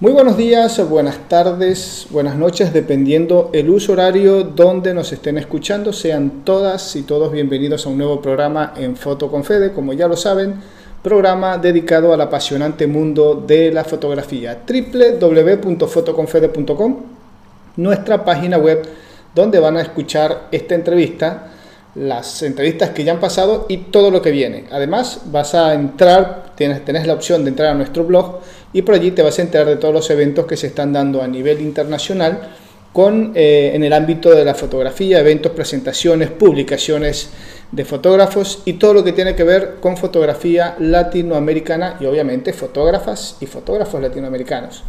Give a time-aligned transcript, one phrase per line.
[0.00, 5.92] Muy buenos días, buenas tardes, buenas noches, dependiendo el uso horario donde nos estén escuchando.
[5.92, 10.08] Sean todas y todos bienvenidos a un nuevo programa en Foto con Fede, como ya
[10.08, 10.54] lo saben,
[11.02, 14.62] programa dedicado al apasionante mundo de la fotografía.
[14.66, 16.96] www.fotoconfede.com,
[17.76, 18.82] nuestra página web
[19.34, 21.50] donde van a escuchar esta entrevista,
[21.94, 24.64] las entrevistas que ya han pasado y todo lo que viene.
[24.70, 28.40] Además, vas a entrar, tienes, tenés la opción de entrar a nuestro blog
[28.72, 31.22] y por allí te vas a enterar de todos los eventos que se están dando
[31.22, 32.40] a nivel internacional
[32.92, 37.30] con, eh, en el ámbito de la fotografía, eventos, presentaciones, publicaciones
[37.70, 43.36] de fotógrafos y todo lo que tiene que ver con fotografía latinoamericana y obviamente fotógrafas
[43.40, 44.82] y fotógrafos latinoamericanos.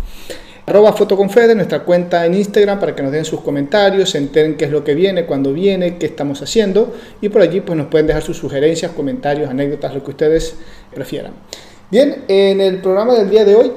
[0.72, 4.64] Arroba Fotoconfede, nuestra cuenta en Instagram para que nos den sus comentarios, se enteren qué
[4.64, 8.08] es lo que viene, cuándo viene, qué estamos haciendo y por allí pues nos pueden
[8.08, 10.56] dejar sus sugerencias, comentarios, anécdotas, lo que ustedes
[10.96, 11.34] prefieran.
[11.92, 13.74] Bien, en el programa del día de hoy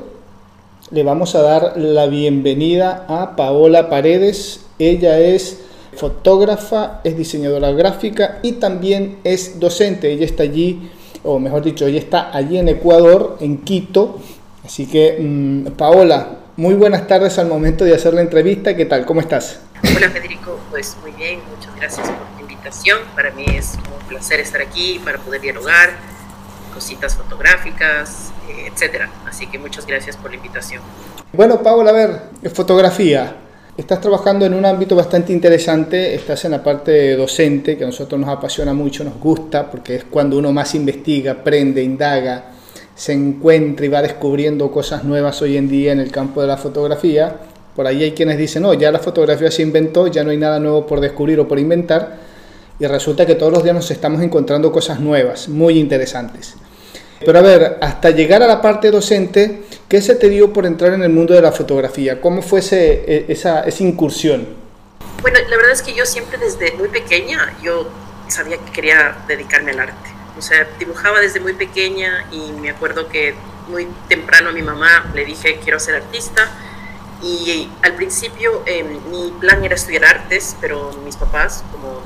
[0.93, 4.61] le vamos a dar la bienvenida a Paola Paredes.
[4.79, 5.63] Ella es
[5.97, 10.13] fotógrafa, es diseñadora gráfica y también es docente.
[10.13, 10.91] Ella está allí,
[11.25, 14.21] o mejor dicho, ella está allí en Ecuador, en Quito.
[14.65, 18.77] Así que, mm, Paola, muy buenas tardes al momento de hacer la entrevista.
[18.77, 19.05] ¿Qué tal?
[19.05, 19.61] ¿Cómo estás?
[19.97, 22.99] Hola Federico, pues muy bien, muchas gracias por la invitación.
[23.15, 25.91] Para mí es un placer estar aquí para poder dialogar
[26.73, 29.11] cositas fotográficas, eh, etcétera.
[29.27, 30.83] Así que muchas gracias por la invitación.
[31.33, 32.21] Bueno, Paola, a ver,
[32.53, 33.37] fotografía.
[33.77, 38.21] Estás trabajando en un ámbito bastante interesante, estás en la parte docente, que a nosotros
[38.21, 42.54] nos apasiona mucho, nos gusta, porque es cuando uno más investiga, aprende, indaga,
[42.95, 46.57] se encuentra y va descubriendo cosas nuevas hoy en día en el campo de la
[46.57, 47.37] fotografía.
[47.75, 50.61] Por ahí hay quienes dicen, no, ya la fotografía se inventó, ya no hay nada
[50.61, 52.19] nuevo por descubrir o por inventar,
[52.79, 56.55] y resulta que todos los días nos estamos encontrando cosas nuevas, muy interesantes.
[57.25, 60.93] Pero a ver, hasta llegar a la parte docente, ¿qué se te dio por entrar
[60.93, 62.21] en el mundo de la fotografía?
[62.21, 64.47] ¿Cómo fue e, esa, esa incursión?
[65.23, 67.89] Bueno, la verdad es que yo siempre desde muy pequeña, yo
[68.29, 70.14] sabía que quería dedicarme al arte.
[70.39, 73.35] O sea, dibujaba desde muy pequeña y me acuerdo que
[73.69, 76.51] muy temprano a mi mamá le dije quiero ser artista
[77.23, 82.03] y al principio eh, mi plan era estudiar artes, pero mis papás, como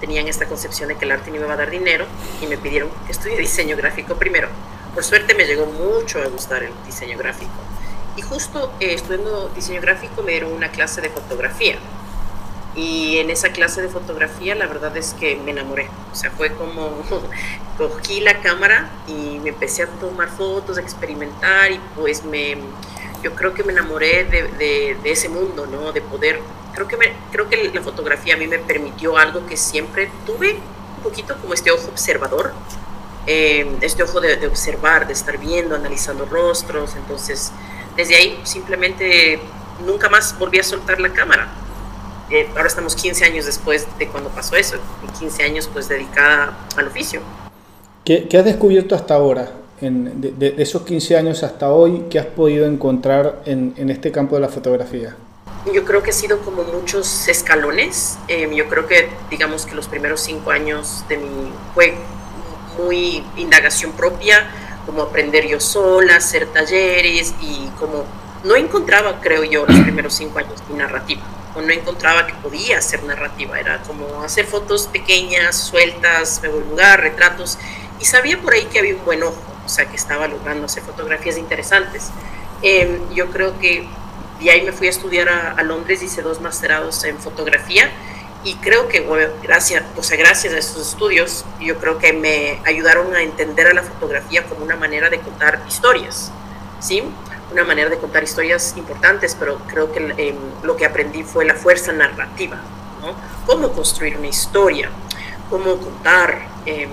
[0.00, 2.06] tenían esta concepción de que el arte no iba a dar dinero
[2.40, 4.48] y me pidieron que estudie diseño gráfico primero.
[4.94, 7.50] Por suerte me llegó mucho a gustar el diseño gráfico.
[8.16, 11.78] Y justo eh, estudiando diseño gráfico me dieron una clase de fotografía.
[12.76, 15.88] Y en esa clase de fotografía la verdad es que me enamoré.
[16.12, 17.04] O sea, fue como
[17.78, 22.56] cogí la cámara y me empecé a tomar fotos, a experimentar y pues me,
[23.22, 25.92] yo creo que me enamoré de, de, de ese mundo, ¿no?
[25.92, 26.40] De poder
[26.74, 26.96] creo que,
[27.32, 30.54] creo que la fotografía a mí me permitió algo que siempre tuve,
[30.96, 32.52] un poquito como este ojo observador,
[33.26, 36.94] eh, este ojo de, observar, de estar viendo, analizando rostros.
[36.96, 37.52] Entonces,
[37.96, 39.40] desde ahí simplemente
[39.86, 41.48] nunca más volví a soltar la cámara.
[42.30, 44.76] Eh, ahora estamos 15 años después de cuando pasó eso,
[45.06, 47.20] y 15 años pues dedicada al oficio.
[48.04, 49.50] ¿Qué, qué has descubierto hasta ahora?
[49.80, 54.36] En, de, esos 15 años hasta hoy, ¿qué has podido encontrar en, en este campo
[54.36, 55.16] de la fotografía?
[55.72, 58.18] yo creo que ha sido como muchos escalones.
[58.28, 61.94] Em, yo creo que, digamos que los primeros cinco años de mi fue
[62.78, 64.46] muy indagación propia,
[64.84, 68.04] como aprender yo sola, hacer talleres y como
[68.44, 71.22] no encontraba, creo yo, los primeros cinco años mi narrativa,
[71.54, 76.62] o no encontraba que podía hacer narrativa, era como hacer fotos pequeñas, sueltas, me voy
[76.62, 77.58] a lugar, retratos,
[78.00, 80.82] y sabía por ahí que había un buen ojo, o sea, que estaba logrando hacer
[80.82, 82.10] fotografías interesantes.
[82.62, 83.86] Em, yo creo que
[84.40, 87.90] y ahí me fui a estudiar a, Londres, hice dos masterados en fotografía
[88.42, 89.06] y creo que
[89.42, 93.82] gracias, o gracias a esos estudios yo creo que me ayudaron a entender a la
[93.82, 96.30] fotografía como una manera de contar historias,
[96.80, 97.02] ¿sí?
[97.52, 101.54] Una manera de contar historias importantes, pero creo que em, lo que aprendí fue la
[101.54, 102.56] fuerza narrativa,
[103.00, 103.14] ¿no?
[103.46, 104.90] Cómo construir una historia,
[105.50, 106.90] cómo contar, em,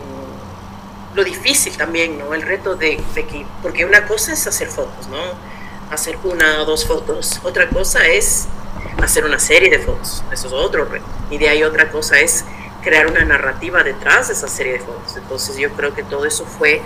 [1.16, 2.34] lo difícil también, ¿no?
[2.34, 5.52] El reto de, de que, porque una cosa es hacer fotos, ¿no?
[5.91, 7.40] hacer una o dos fotos.
[7.43, 8.47] Otra cosa es
[9.03, 10.23] hacer una serie de fotos.
[10.31, 11.05] Eso es otro reto.
[11.29, 12.46] Y de ahí otra cosa es
[12.81, 15.16] crear una narrativa detrás de esa serie de fotos.
[15.17, 16.81] Entonces yo creo que todo eso fue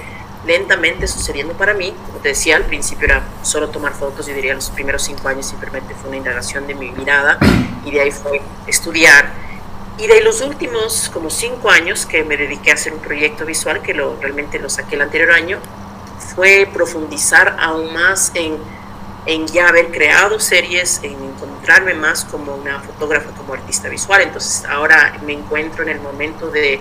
[0.45, 1.93] lentamente sucediendo para mí.
[2.07, 5.45] Como te decía, al principio era solo tomar fotos, yo diría los primeros cinco años
[5.45, 7.37] simplemente fue una indagación de mi mirada
[7.83, 9.31] y de ahí fue estudiar.
[9.97, 13.81] Y de los últimos como cinco años que me dediqué a hacer un proyecto visual,
[13.81, 15.59] que lo, realmente lo saqué el anterior año,
[16.35, 18.57] fue profundizar aún más en
[19.25, 24.21] en ya haber creado series, en encontrarme más como una fotógrafa, como artista visual.
[24.21, 26.79] Entonces ahora me encuentro en el momento de,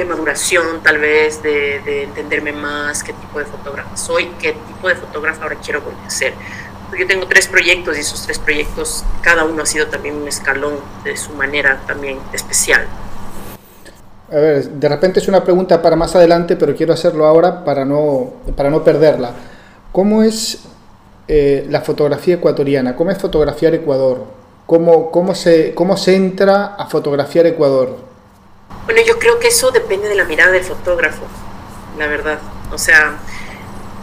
[0.00, 4.88] de maduración, tal vez, de, de, entenderme más qué tipo de fotógrafa soy, qué tipo
[4.88, 6.32] de fotógrafa ahora quiero ser.
[6.98, 10.74] Yo tengo tres proyectos y esos tres proyectos, cada uno ha sido también un escalón
[11.04, 12.86] de su manera también especial.
[14.30, 17.84] A ver, de repente es una pregunta para más adelante, pero quiero hacerlo ahora para
[17.84, 19.32] no, para no perderla.
[19.92, 20.64] ¿Cómo es
[21.28, 22.96] eh, la fotografía ecuatoriana?
[22.96, 24.24] ¿Cómo es fotografiar Ecuador?
[24.66, 28.09] ¿Cómo, cómo, se, ¿Cómo se entra a fotografiar Ecuador?
[28.84, 31.26] Bueno, yo creo que eso depende de la mirada del fotógrafo,
[31.98, 32.38] la verdad.
[32.72, 33.18] O sea,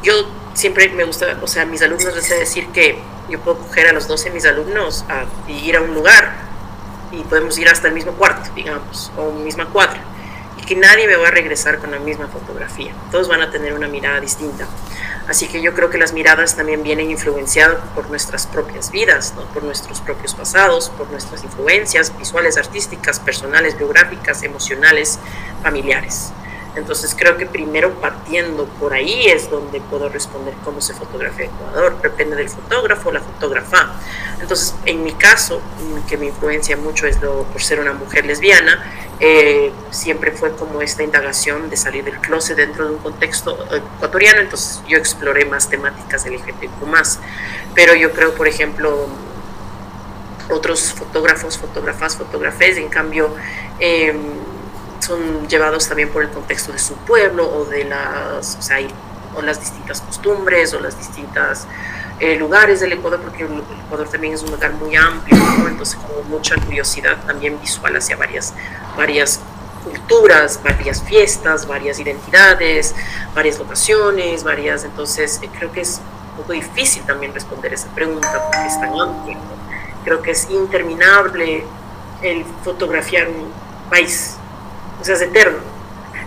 [0.03, 0.13] yo
[0.53, 3.93] siempre me gusta, o sea, mis alumnos les sé decir que yo puedo coger a
[3.93, 6.35] los 12 mis alumnos a, y ir a un lugar
[7.11, 10.01] y podemos ir hasta el mismo cuarto, digamos, o misma cuadra
[10.67, 12.93] que nadie me va a regresar con la misma fotografía.
[13.09, 14.67] Todos van a tener una mirada distinta.
[15.27, 19.63] Así que yo creo que las miradas también vienen influenciadas por nuestras propias vidas, por
[19.63, 25.19] nuestros propios pasados, por nuestras influencias visuales, artísticas, personales, biográficas, emocionales,
[25.63, 26.31] familiares.
[26.77, 31.99] Entonces creo que primero partiendo por ahí es donde puedo responder cómo se fotografía Ecuador.
[32.01, 33.93] Depende del fotógrafo, la fotógrafa.
[34.39, 35.61] Entonces, en mi caso,
[36.07, 38.83] que me influencia mucho es lo, por ser una mujer lesbiana,
[39.19, 44.41] eh, siempre fue como esta indagación de salir del closet dentro de un contexto ecuatoriano.
[44.41, 47.19] Entonces yo exploré más temáticas LGBTQ más.
[47.73, 49.07] Pero yo creo, por ejemplo,
[50.49, 53.35] otros fotógrafos, fotógrafas, fotografes, en cambio,
[53.79, 54.15] eh,
[55.07, 58.57] son llevados también por el contexto de su pueblo o de las,
[59.35, 61.65] o, las distintas costumbres o las distintas
[62.19, 65.37] eh, lugares del Ecuador, porque el Ecuador también es un lugar muy amplio,
[65.67, 68.53] entonces como mucha curiosidad también visual hacia varias,
[68.97, 69.39] varias
[69.85, 72.93] culturas, varias fiestas, varias identidades,
[73.33, 76.01] varias locaciones, varias, entonces eh, creo que es
[76.31, 79.37] un poco difícil también responder esa pregunta porque es tan amplio.
[80.03, 81.63] Creo que es interminable
[82.21, 83.51] el fotografiar un
[83.89, 84.36] país
[85.13, 85.57] o sea, es eterno.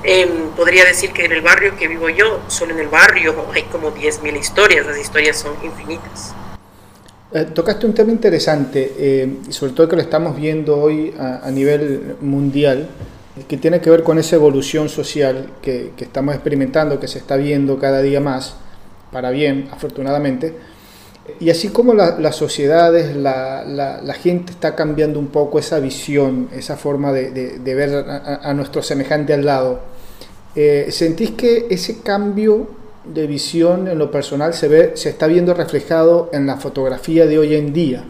[0.03, 3.65] Em, podría decir que en el barrio que vivo yo, solo en el barrio hay
[3.65, 6.35] como 10.000 historias, las historias son infinitas.
[7.32, 12.17] Eh, tocaste un tema interesante, eh, sobre todo que lo estamos viendo hoy a, nivel
[12.21, 12.88] mundial,
[13.47, 17.37] que tiene que ver con esa evolución social que, que estamos experimentando, que se está
[17.37, 18.56] viendo cada día más,
[19.12, 20.55] para bien, afortunadamente
[21.39, 26.77] y así como las sociedades, la, la, gente está cambiando un poco esa visión, esa
[26.77, 29.81] forma de, de, ver a, nuestro semejante al lado,
[30.57, 32.69] eh, ¿sentís que ese cambio
[33.05, 37.39] de visión en lo personal se, ve, se está viendo reflejado en la fotografía de
[37.39, 38.05] hoy en día?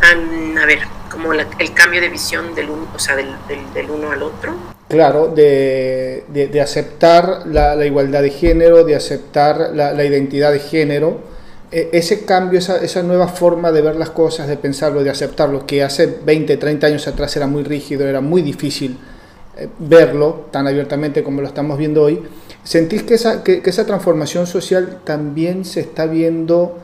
[0.00, 0.80] a ver,
[1.10, 3.28] como el cambio de visión del uno, o sea, del,
[3.74, 4.54] del, uno al otro.
[4.88, 11.20] Claro, de, de aceptar la, igualdad de género, de aceptar la, identidad de género
[11.70, 15.82] ese cambio, esa, esa, nueva forma de ver las cosas, de pensarlo, de aceptarlo, que
[15.82, 18.96] hace 20, 30 años atrás era muy rígido, era muy difícil
[19.56, 22.22] eh, verlo tan abiertamente como lo estamos viendo hoy,
[22.62, 26.78] ¿sentís que esa, que, esa transformación social también se está viendo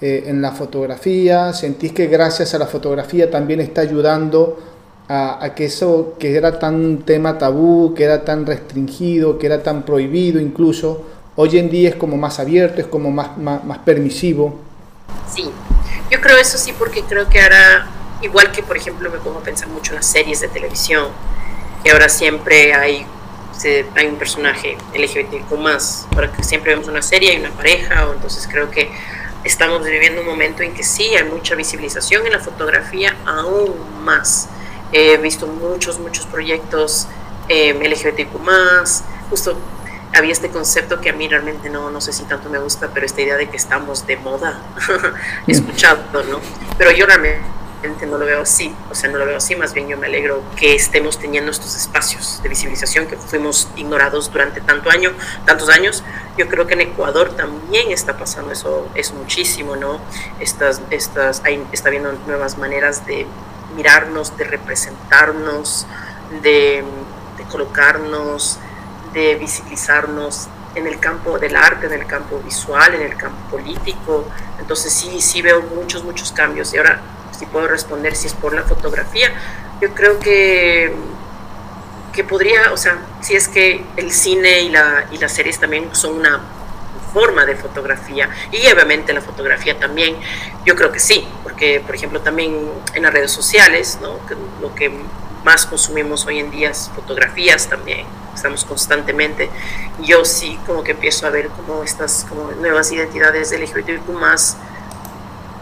[0.00, 1.52] eh, en la fotografía?
[1.52, 4.58] ¿Sentís que gracias a la fotografía también está ayudando
[5.08, 9.84] a, que eso que era tan tema tabú, que era tan restringido, que era tan
[9.84, 11.02] prohibido incluso,
[11.38, 14.58] Hoy en día es como más abierto, es como más, más, permisivo.
[15.30, 15.50] Sí,
[16.10, 17.86] yo creo eso sí porque creo que ahora,
[18.22, 21.08] igual que por ejemplo me pongo a pensar mucho en las series de televisión,
[21.84, 23.04] que ahora siempre hay,
[23.94, 28.14] hay un personaje LGBTQ más, para que siempre vemos una serie y una pareja, o
[28.14, 28.88] entonces creo que
[29.44, 34.48] estamos viviendo un momento en que sí hay mucha visibilización en la fotografía, aún más.
[34.90, 37.08] He visto muchos, muchos proyectos
[37.50, 39.58] eh, LGBTQ más, justo
[40.16, 43.04] había este concepto que a mí realmente no, no sé si tanto me gusta, pero
[43.04, 44.58] esta idea de que estamos de moda,
[45.46, 46.40] escuchado, ¿no?
[46.78, 49.88] Pero yo realmente no lo veo así, o sea, no lo veo así, más bien
[49.88, 54.90] yo me alegro que estemos teniendo estos espacios de visibilización que fuimos ignorados durante tanto
[54.90, 55.12] año,
[55.44, 56.02] tantos años.
[56.38, 60.00] Yo creo que en Ecuador también está pasando eso, es muchísimo, ¿no?
[60.40, 63.26] Estas, estas, hay, está habiendo nuevas maneras de
[63.76, 65.86] mirarnos, de representarnos,
[66.42, 66.82] de,
[67.36, 68.58] de colocarnos,
[69.16, 74.28] de visibilizarnos en el campo del arte, en el campo visual, en el campo político.
[74.58, 76.74] Entonces sí, sí veo muchos, muchos cambios.
[76.74, 77.00] Y ahora,
[77.36, 79.32] si puedo responder si es por la fotografía,
[79.80, 80.94] yo creo que,
[82.12, 85.88] que podría, o sea, si es que el cine y, la, y las series también
[85.94, 86.42] son una
[87.14, 90.16] forma de fotografía y obviamente la fotografía también,
[90.66, 94.20] yo creo que sí, porque por ejemplo también en las redes sociales, ¿no?
[94.60, 94.92] lo que
[95.46, 99.48] más consumimos hoy en día es fotografías también, estamos constantemente.
[100.02, 104.56] Yo sí como que empiezo a ver como estas como nuevas identidades LGBTQ más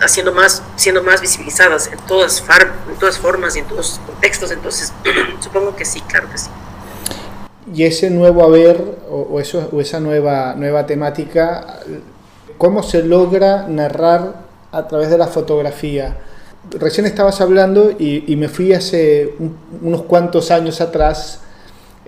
[0.00, 2.42] haciendo más, siendo más visibilizadas en todas,
[2.88, 4.92] en todas formas y en todos contextos, entonces
[5.40, 6.50] supongo que sí, claro que sí.
[7.72, 11.80] Y ese nuevo haber o, eso, o esa nueva, nueva temática,
[12.58, 16.16] ¿cómo se logra narrar a través de la fotografía.
[16.70, 19.34] Recién estabas hablando y, me fui hace
[19.82, 21.40] unos cuantos años atrás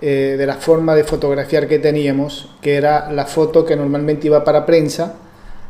[0.01, 4.43] eh, de la forma de fotografiar que teníamos, que era la foto que normalmente iba
[4.43, 5.15] para prensa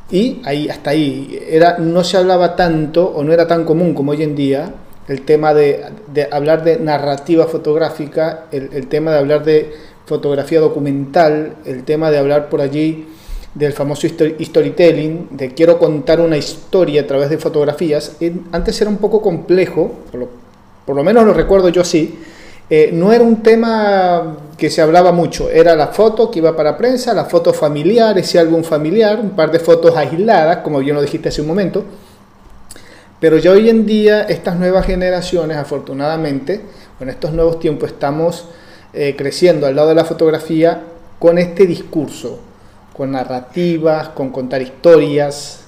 [0.10, 1.40] y ahí hasta ahí.
[1.50, 4.74] Era no se hablaba tanto o no era tan común como hoy en día
[5.08, 5.86] el tema de,
[6.32, 9.74] hablar de narrativa fotográfica, el, tema de hablar de
[10.06, 13.08] fotografía documental, el tema de hablar por allí
[13.58, 18.16] del famoso storytelling, de quiero contar una historia a través de fotografías,
[18.52, 19.92] antes era un poco complejo,
[20.86, 22.20] por lo, menos lo recuerdo yo así,
[22.70, 26.78] eh, no era un tema que se hablaba mucho, era la foto que iba para
[26.78, 31.02] prensa, la foto familiar, ese álbum familiar, un par de fotos aisladas, como bien lo
[31.02, 31.84] dijiste hace un momento,
[33.20, 36.62] pero ya hoy en día estas nuevas generaciones, afortunadamente,
[37.00, 38.46] en estos nuevos tiempos estamos
[38.94, 40.84] eh, creciendo al lado de la fotografía
[41.18, 42.40] con este discurso,
[42.98, 45.62] con narrativas, con contar historias.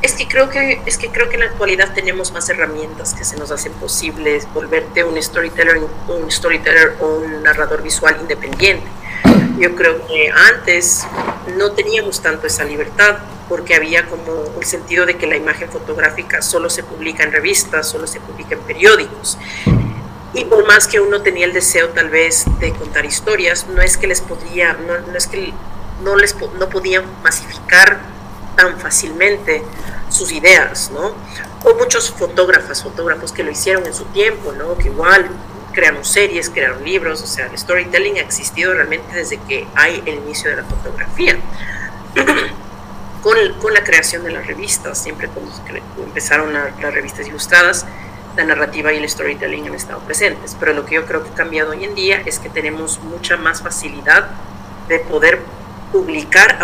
[0.00, 3.24] Es que creo que es que creo que en la actualidad tenemos más herramientas que
[3.24, 8.86] se nos hacen posibles volverte un storyteller, un storyteller o un narrador visual independiente.
[9.58, 11.06] Yo creo que antes
[11.56, 16.42] no teníamos tanto esa libertad porque había como un sentido de que la imagen fotográfica
[16.42, 19.38] solo se publica en revistas, solo se publica en periódicos.
[20.34, 23.98] Y por más que uno tenía el deseo tal vez de contar historias, no es
[23.98, 25.52] que les podía, no, es que
[26.02, 28.00] no les no podían masificar
[28.56, 29.62] tan fácilmente
[30.08, 31.14] sus ideas, ¿no?
[31.64, 34.76] O muchos fotógrafos, fotógrafos que lo hicieron en su tiempo, ¿no?
[34.76, 35.28] Que igual
[35.72, 40.16] crearon series, crearon libros, o sea, el storytelling ha existido realmente desde que hay el
[40.16, 41.38] inicio de la fotografía.
[43.22, 45.52] con, con, la creación de las revistas, siempre cuando
[46.04, 47.86] empezaron las revistas ilustradas,
[48.36, 50.56] la narrativa y el storytelling han estado presentes.
[50.58, 53.36] Pero lo que yo creo que ha cambiado hoy en día es que tenemos mucha
[53.36, 54.30] más facilidad
[54.88, 55.40] de poder
[55.92, 56.58] publicar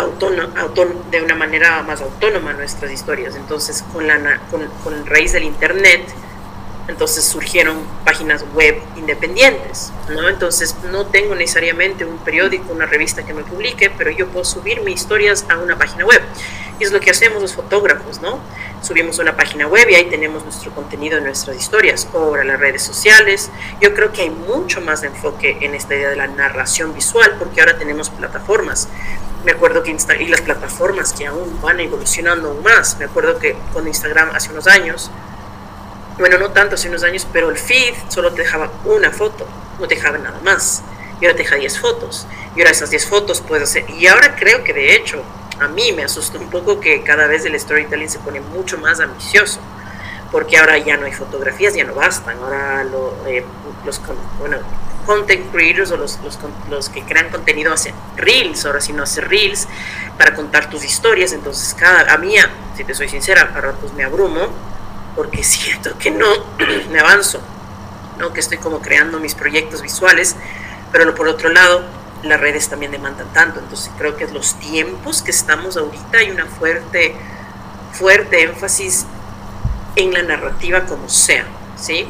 [1.11, 3.35] de una manera más autónoma nuestras historias.
[3.35, 6.01] Entonces, con la con, con raíz del Internet,
[6.89, 10.27] entonces surgieron páginas web independientes, ¿no?
[10.27, 14.81] Entonces no tengo necesariamente un periódico, una revista que me publique, pero yo puedo subir
[14.81, 16.21] mis historias a una página web.
[16.79, 18.39] Y es lo que hacemos los fotógrafos, ¿no?
[18.81, 22.59] Subimos una página web y ahí tenemos nuestro contenido en nuestras historias, o a las
[22.59, 23.51] redes sociales.
[23.81, 27.35] Yo creo que hay mucho más de enfoque en esta idea de la narración visual,
[27.37, 28.87] porque ahora tenemos plataformas.
[29.43, 32.97] Me acuerdo que Insta y las plataformas que aún van evolucionando aún más.
[32.99, 35.11] Me acuerdo que con Instagram hace unos años
[36.19, 39.47] bueno, no tanto hace unos años, pero el feed solo te dejaba una foto,
[39.79, 40.83] no te dejaba nada más.
[41.21, 42.27] Y ahora te deja 10 fotos.
[42.55, 43.89] Y ahora esas 10 fotos puedo hacer.
[43.89, 45.23] Y ahora creo que de hecho,
[45.59, 48.99] a mí me asusta un poco que cada vez el storytelling se pone mucho más
[48.99, 49.59] ambicioso.
[50.31, 52.37] Porque ahora ya no hay fotografías, ya no bastan.
[52.37, 52.85] Ahora
[53.27, 53.43] eh,
[53.83, 53.99] los
[54.37, 54.57] bueno,
[55.09, 56.37] content creators o los, los,
[56.69, 59.67] los, que crean contenido hacen reels, ahora si no hacen reels
[60.19, 62.35] para contar tus historias, entonces cada, a mí,
[62.77, 64.49] si te soy sincera, a ratos me abrumo
[65.15, 66.27] porque siento que no
[66.91, 67.41] me avanzo,
[68.19, 68.31] ¿no?
[68.33, 70.35] que estoy como creando mis proyectos visuales,
[70.91, 71.83] pero por otro lado,
[72.23, 76.45] las redes también demandan tanto, entonces creo que los tiempos que estamos ahorita hay una
[76.45, 77.15] fuerte,
[77.93, 79.05] fuerte énfasis
[79.95, 81.45] en la narrativa como sea,
[81.77, 82.07] ¿sí?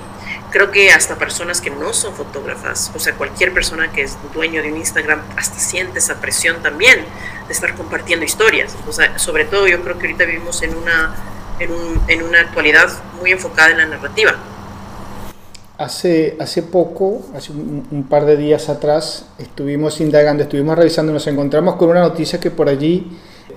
[0.51, 4.63] Creo que hasta personas que no son fotógrafas, o sea, cualquier persona que es dueño
[4.63, 7.05] de un Instagram, hasta siente esa presión también
[7.47, 8.75] de estar compartiendo historias.
[8.87, 11.15] O sea, sobre todo yo creo que ahorita vivimos en una
[11.59, 12.89] en, una actualidad
[13.19, 14.35] muy enfocada en la narrativa.
[15.79, 21.77] Hace, hace poco, hace un, par de días atrás, estuvimos indagando, estuvimos revisando, nos encontramos
[21.77, 23.07] con una noticia que por allí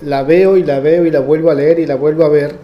[0.02, 2.54] la veo y la veo y la vuelvo a leer y la vuelvo a ver,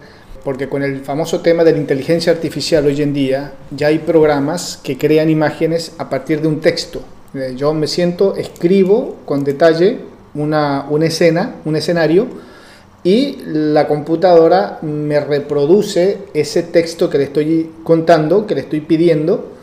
[0.45, 4.79] porque con el famoso tema de la inteligencia artificial hoy en día ya hay programas
[4.81, 7.01] que crean imágenes a partir de un texto.
[7.33, 9.99] Eh, yo me siento, escribo con detalle
[10.35, 12.27] una, una escena, un escenario,
[13.03, 19.53] y la computadora me reproduce ese texto que le estoy contando, que le estoy pidiendo,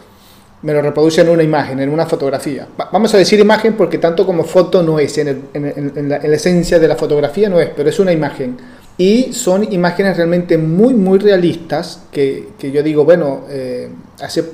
[0.63, 2.67] me lo reproduce en una imagen, en una fotografía.
[2.91, 6.97] Vamos a decir imagen porque tanto como foto no es, en, la, esencia de la
[6.97, 8.57] fotografía no es, pero es una imagen.
[8.99, 13.91] Y son imágenes realmente muy, muy realistas que, yo digo, bueno, eh,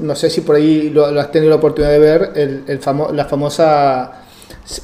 [0.01, 2.81] no sé si por ahí lo, has tenido la oportunidad de ver, el,
[3.13, 4.22] la famosa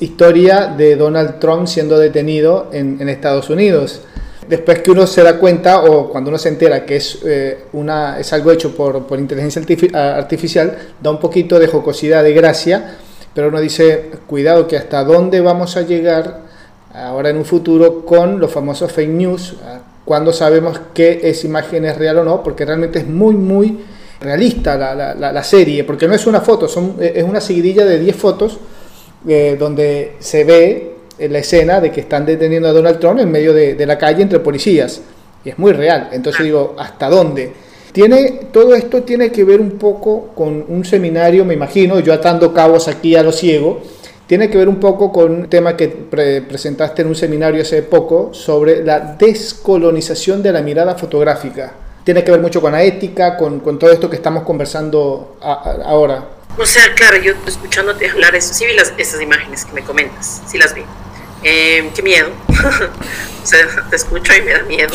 [0.00, 4.02] historia de Donald Trump siendo detenido en, Estados Unidos.
[4.48, 8.18] Después que uno se da cuenta o cuando uno se entera que es, eh, una,
[8.18, 12.96] es algo hecho por, por inteligencia artificial, da un poquito de jocosidad, de gracia,
[13.34, 16.40] pero uno dice, cuidado que hasta dónde vamos a llegar
[16.94, 19.54] ahora en un futuro con los famosos fake news,
[20.04, 23.78] cuando sabemos que esa imagen es real o no, porque realmente es muy, muy
[24.20, 27.98] realista la, la, la serie, porque no es una foto, son, es una seguidilla de
[27.98, 28.58] 10 fotos
[29.26, 33.52] eh, donde se ve la escena de que están deteniendo a Donald Trump en medio
[33.52, 35.00] de, la calle entre policías.
[35.44, 36.10] Y es muy real.
[36.12, 37.52] Entonces digo, ¿hasta dónde?
[37.92, 42.52] Tiene, todo esto tiene que ver un poco con un seminario, me imagino, yo atando
[42.54, 43.80] cabos aquí a lo ciego,
[44.28, 48.28] tiene que ver un poco con un tema que presentaste en un seminario hace poco
[48.32, 51.72] sobre la descolonización de la mirada fotográfica.
[52.04, 56.37] Tiene que ver mucho con la ética, con, con todo esto que estamos conversando ahora.
[56.58, 60.42] O sea, claro, yo escuchándote hablar eso, sí vi las, esas imágenes que me comentas,
[60.46, 60.84] sí las vi.
[61.44, 62.30] Eh, qué miedo.
[63.42, 64.94] o sea, te escucho y me da miedo.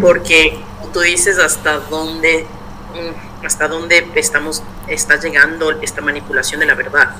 [0.00, 0.58] Porque
[0.92, 2.46] tú dices hasta dónde,
[2.94, 4.62] mm, hasta dónde estamos,
[5.22, 7.10] llegando esta manipulación de la verdad.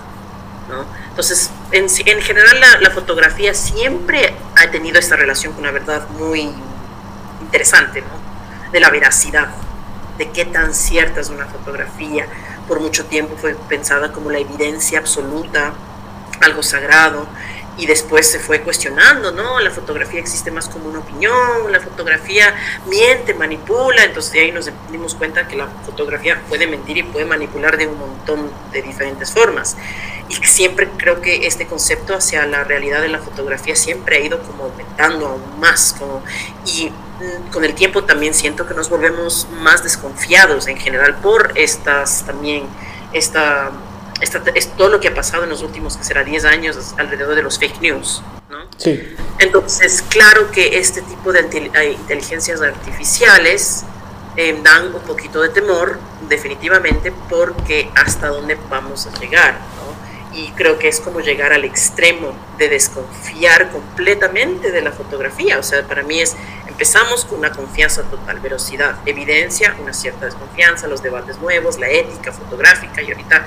[0.69, 0.87] ¿no?
[1.11, 6.09] Entonces, en, en general la, la, fotografía siempre ha tenido esta relación con la verdad
[6.11, 6.51] muy
[7.43, 8.73] interesante, ¿no?
[8.73, 9.49] de la veracidad,
[10.19, 12.27] de qué tan cierta es una fotografía.
[12.69, 15.73] Por mucho tiempo fue pensada como la evidencia absoluta,
[16.41, 17.27] algo sagrado,
[17.77, 19.59] y después se fue cuestionando, ¿no?
[19.61, 22.55] La fotografía existe más como una opinión, la fotografía
[22.87, 27.25] miente, manipula, entonces de ahí nos dimos cuenta que la fotografía puede mentir y puede
[27.25, 29.77] manipular de un montón de diferentes formas.
[30.29, 34.43] Y siempre creo que este concepto hacia la realidad de la fotografía siempre ha ido
[34.43, 36.23] como aumentando aún más, como,
[36.67, 36.93] y
[37.53, 42.65] con el tiempo también siento que nos volvemos más desconfiados en general por estas también,
[43.13, 43.73] esta
[44.55, 47.43] es todo lo que ha pasado en los últimos, que será 10 años alrededor de
[47.43, 48.23] los fake news.
[48.51, 48.59] ¿no?
[48.77, 49.03] Sí.
[49.39, 53.85] Entonces, claro que este tipo de eh, inteligencias artificiales
[54.37, 55.99] eh, dan un poquito de temor,
[56.29, 59.59] definitivamente, porque hasta dónde vamos a llegar.
[60.35, 65.59] Y creo que es como llegar al extremo de desconfiar completamente de la fotografía.
[65.59, 66.37] O sea, para mí es,
[66.67, 72.33] empezamos con una confianza total, velocidad, evidencia, una cierta desconfianza, los debates nuevos, la ética
[72.33, 73.47] fotográfica, y ahorita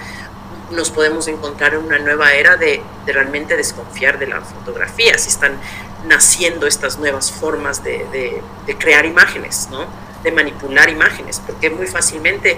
[0.71, 5.53] nos podemos encontrar en una nueva era de, realmente desconfiar de la fotografía, si están
[6.07, 8.41] naciendo estas nuevas formas de,
[8.79, 9.87] crear imágenes, ¿no?
[10.23, 12.57] de manipular imágenes, porque muy fácilmente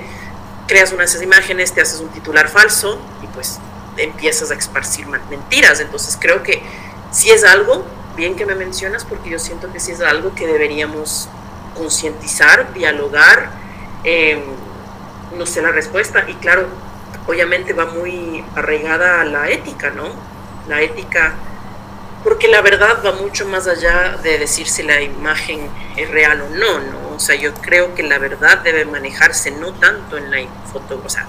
[0.67, 3.59] creas una de esas imágenes, te haces un titular falso y pues
[3.97, 5.79] empiezas a esparcir mentiras.
[5.79, 6.61] Entonces creo que
[7.11, 10.47] si es algo, bien que me mencionas, porque yo siento que si es algo que
[10.47, 11.29] deberíamos
[11.75, 13.51] concientizar, dialogar,
[14.03, 14.41] em,
[15.37, 16.67] no sé la respuesta, y claro,
[17.27, 20.09] obviamente va muy arraigada a la ética, ¿no?
[20.67, 21.35] La ética,
[22.23, 26.49] porque la verdad va mucho más allá de decir si la imagen es real o
[26.49, 27.06] no, ¿no?
[27.17, 30.37] O sea, yo creo que la verdad debe manejarse no tanto en la
[30.71, 31.27] foto, o sea,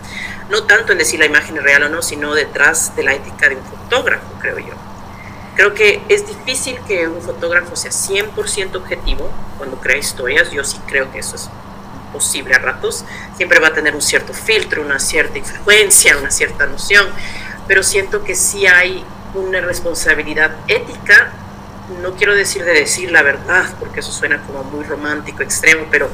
[0.51, 3.48] no tanto en decir la imagen es real o no, sino detrás de la ética
[3.48, 4.74] de un fotógrafo, creo yo.
[5.57, 10.79] Creo que es difícil que un fotógrafo sea 100% objetivo cuando crea historias, yo sí
[10.87, 11.48] creo que eso es
[12.12, 13.05] posible a ratos,
[13.37, 17.07] siempre va a tener un cierto filtro, una cierta influencia, una cierta noción,
[17.66, 21.33] pero siento que sí hay una responsabilidad ética,
[22.03, 26.11] no quiero decir de decir la verdad, porque eso suena como muy romántico, extremo, pero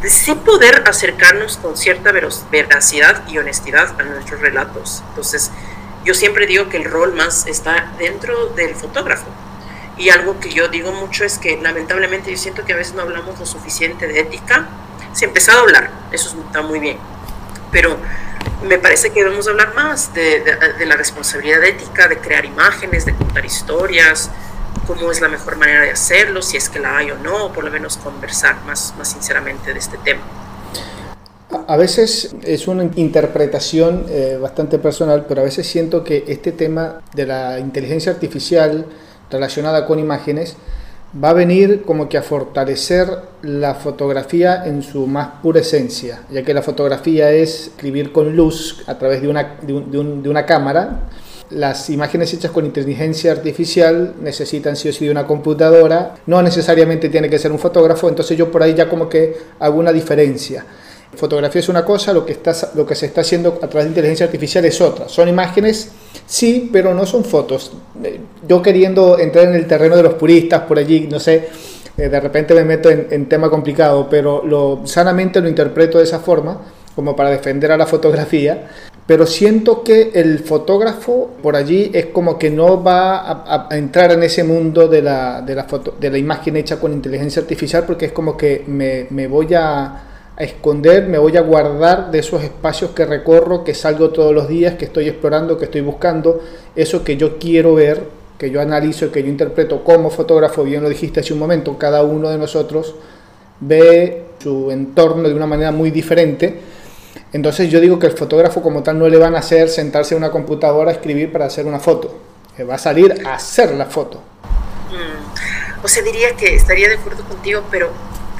[0.00, 2.12] de sí poder acercarnos con cierta
[2.50, 5.02] veracidad y honestidad a nuestros relatos.
[5.10, 5.50] Entonces,
[6.04, 9.26] yo siempre digo que el rol más está dentro del fotógrafo.
[9.96, 13.02] Y algo que yo digo mucho es que lamentablemente yo siento que a veces no
[13.02, 14.68] hablamos lo suficiente de ética
[15.12, 16.98] se empezó a hablar, eso está muy bien,
[17.70, 17.98] pero
[18.64, 20.42] me parece que debemos hablar más de,
[20.86, 24.30] la responsabilidad ética, de crear imágenes, de contar historias,
[24.94, 27.64] cómo es la mejor manera de hacerlo, si es que la hay o no, por
[27.64, 30.22] lo menos conversar más, más sinceramente de este tema.
[31.68, 37.02] A veces es una interpretación eh, bastante personal, pero a veces siento que este tema
[37.14, 38.86] de la inteligencia artificial
[39.30, 40.56] relacionada con imágenes
[41.22, 43.08] va a venir como que a fortalecer
[43.42, 48.82] la fotografía en su más pura esencia, ya que la fotografía es escribir con luz
[48.86, 51.08] a través de una, de, una cámara.
[51.54, 57.08] Las imágenes hechas con inteligencia artificial necesitan sí o sí de una computadora, no necesariamente
[57.08, 60.64] tiene que ser un fotógrafo, entonces yo por ahí ya como que hago una diferencia.
[61.14, 63.88] Fotografía es una cosa, lo que, está, lo que se está haciendo a través de
[63.88, 65.08] inteligencia artificial es otra.
[65.08, 65.90] Son imágenes,
[66.26, 67.72] sí, pero no son fotos.
[68.02, 71.48] Eh, yo queriendo entrar en el terreno de los puristas por allí, no sé,
[71.98, 76.20] eh, de repente me meto en, tema complicado, pero lo, sanamente lo interpreto de esa
[76.20, 76.62] forma,
[76.94, 78.70] como para defender a la fotografía.
[79.06, 84.22] Pero siento que el fotógrafo por allí es como que no va a, entrar en
[84.22, 88.06] ese mundo de la, de la, foto, de la imagen hecha con inteligencia artificial, porque
[88.06, 92.42] es como que me, me voy a a esconder, me voy a guardar de esos
[92.42, 96.40] espacios que recorro, que salgo todos los días, que estoy explorando, que estoy buscando,
[96.74, 98.02] eso que yo quiero ver,
[98.38, 102.02] que yo analizo, que yo interpreto como fotógrafo, bien lo dijiste hace un momento, cada
[102.02, 102.94] uno de nosotros
[103.60, 106.58] ve su entorno de una manera muy diferente.
[107.32, 110.18] Entonces yo digo que el fotógrafo como tal no le van a hacer sentarse en
[110.18, 112.20] una computadora a escribir para hacer una foto,
[112.56, 114.22] que va a salir a hacer la foto.
[114.90, 115.84] Mm.
[115.84, 117.90] O sea, diría que estaría de acuerdo contigo, pero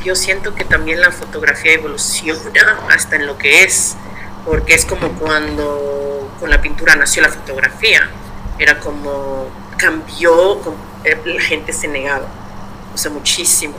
[0.04, 3.96] yo siento que también la fotografía evoluciona hasta en lo que es,
[4.44, 8.08] porque es como cuando con la pintura nació la fotografía,
[8.58, 9.46] era como
[9.78, 10.60] cambió,
[11.04, 12.26] eh, la gente se negaba,
[12.94, 13.74] o sea, muchísimo.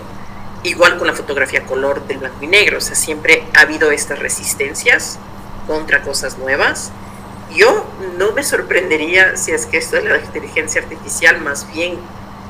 [0.63, 4.19] Igual con la fotografía color del blanco y negro, o sea, siempre ha habido estas
[4.19, 5.19] resistencias
[5.67, 6.91] contra cosas nuevas.
[7.53, 7.85] Yo
[8.17, 11.97] no me sorprendería si es que esto de la inteligencia artificial, más bien,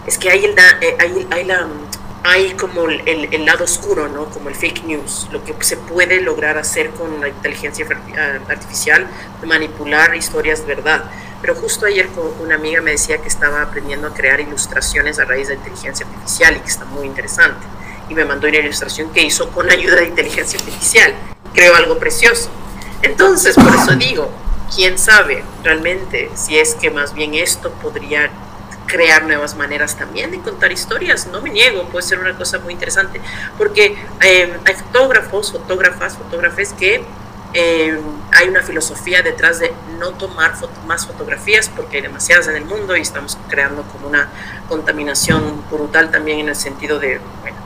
[0.06, 1.68] es que hay, el, eh, hay, hay la
[2.26, 4.30] hay como el, el, lado oscuro, ¿no?
[4.30, 7.86] Como el fake news, lo que se puede lograr hacer con la inteligencia
[8.48, 9.08] artificial,
[9.46, 11.04] manipular historias de verdad.
[11.42, 12.08] Pero justo ayer
[12.42, 16.56] una amiga me decía que estaba aprendiendo a crear ilustraciones a raíz de inteligencia artificial
[16.56, 17.68] y que está muy interesante.
[18.10, 21.14] Y me mandó una ilustración que hizo con ayuda de inteligencia artificial.
[21.54, 22.50] Creo algo precioso.
[23.02, 24.32] Entonces, por eso digo,
[24.74, 28.30] quién sabe realmente si es que más bien esto podría
[28.88, 32.74] crear nuevas maneras también de contar historias, no me niego, puede ser una cosa muy
[32.74, 33.20] interesante,
[33.58, 37.04] porque eh, hay fotógrafos, fotógrafas, fotógrafes que
[37.54, 38.00] eh,
[38.32, 40.54] hay una filosofía detrás de no tomar
[40.88, 44.30] más fotografías porque hay demasiadas en el mundo y estamos creando como una
[44.68, 47.22] contaminación brutal también en el sentido de,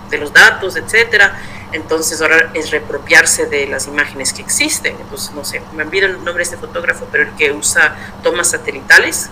[0.09, 1.39] de los datos, etcétera.
[1.71, 4.95] Entonces ahora es reapropiarse de las imágenes que existen.
[4.99, 8.51] Entonces, no sé, me olvido el nombre de este fotógrafo, pero el que usa tomas
[8.51, 9.29] satelitales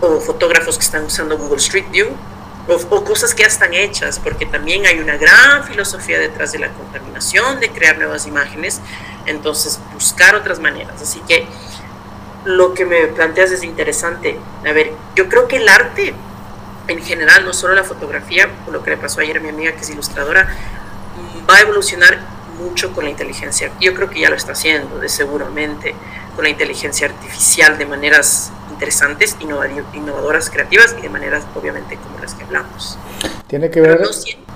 [0.00, 2.08] o fotógrafos que están usando Google Street View
[2.68, 6.68] o, cosas que ya están hechas, porque también hay una gran filosofía detrás de la
[6.68, 8.80] contaminación, de crear nuevas imágenes,
[9.26, 11.00] entonces buscar otras maneras.
[11.00, 11.46] Así que
[12.44, 14.38] lo que me planteas es interesante.
[14.66, 16.14] A ver, yo creo que el arte
[16.88, 19.72] en general, no solo la fotografía, por lo que le pasó ayer a mi amiga
[19.72, 20.48] que es ilustradora,
[21.48, 22.18] va a evolucionar
[22.58, 23.70] mucho con la inteligencia.
[23.80, 25.94] Yo creo que ya lo está haciendo, de seguramente,
[26.34, 32.34] con la inteligencia artificial de maneras interesantes, innovadoras, creativas y de maneras obviamente como las
[32.34, 32.98] que hablamos.
[33.48, 34.00] Tiene que ver...
[34.00, 34.08] no,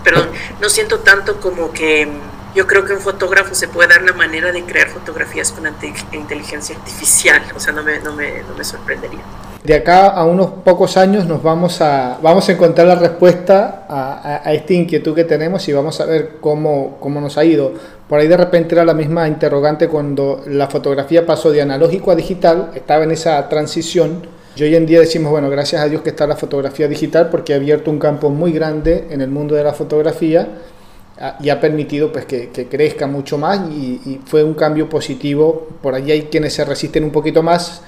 [0.05, 4.03] perdón, no siento tanto como que mm, yo creo que un fotógrafo se puede dar
[4.03, 5.65] la manera de crear fotografías con
[6.13, 9.21] inteligencia artificial, o sea, no me, no me, no me sorprendería.
[9.65, 14.43] De acá a unos pocos años nos vamos a, vamos a encontrar la respuesta a,
[14.45, 17.73] a, esta inquietud que tenemos y vamos a ver cómo, cómo nos ha ido.
[18.09, 22.17] Por ahí de repente era la misma interrogante cuando la fotografía pasó de analógico a
[22.17, 24.27] digital, estaba en esa transición.
[24.57, 27.55] Y hoy en día decimos, bueno, gracias a Dios que está la fotografía digital porque
[27.55, 30.49] ha abierto un campo muy grande en el mundo de la fotografía
[31.41, 35.69] y ha permitido pues, que, que crezca mucho más y, fue un cambio positivo.
[35.81, 37.83] Por ahí hay quienes se resisten un poquito más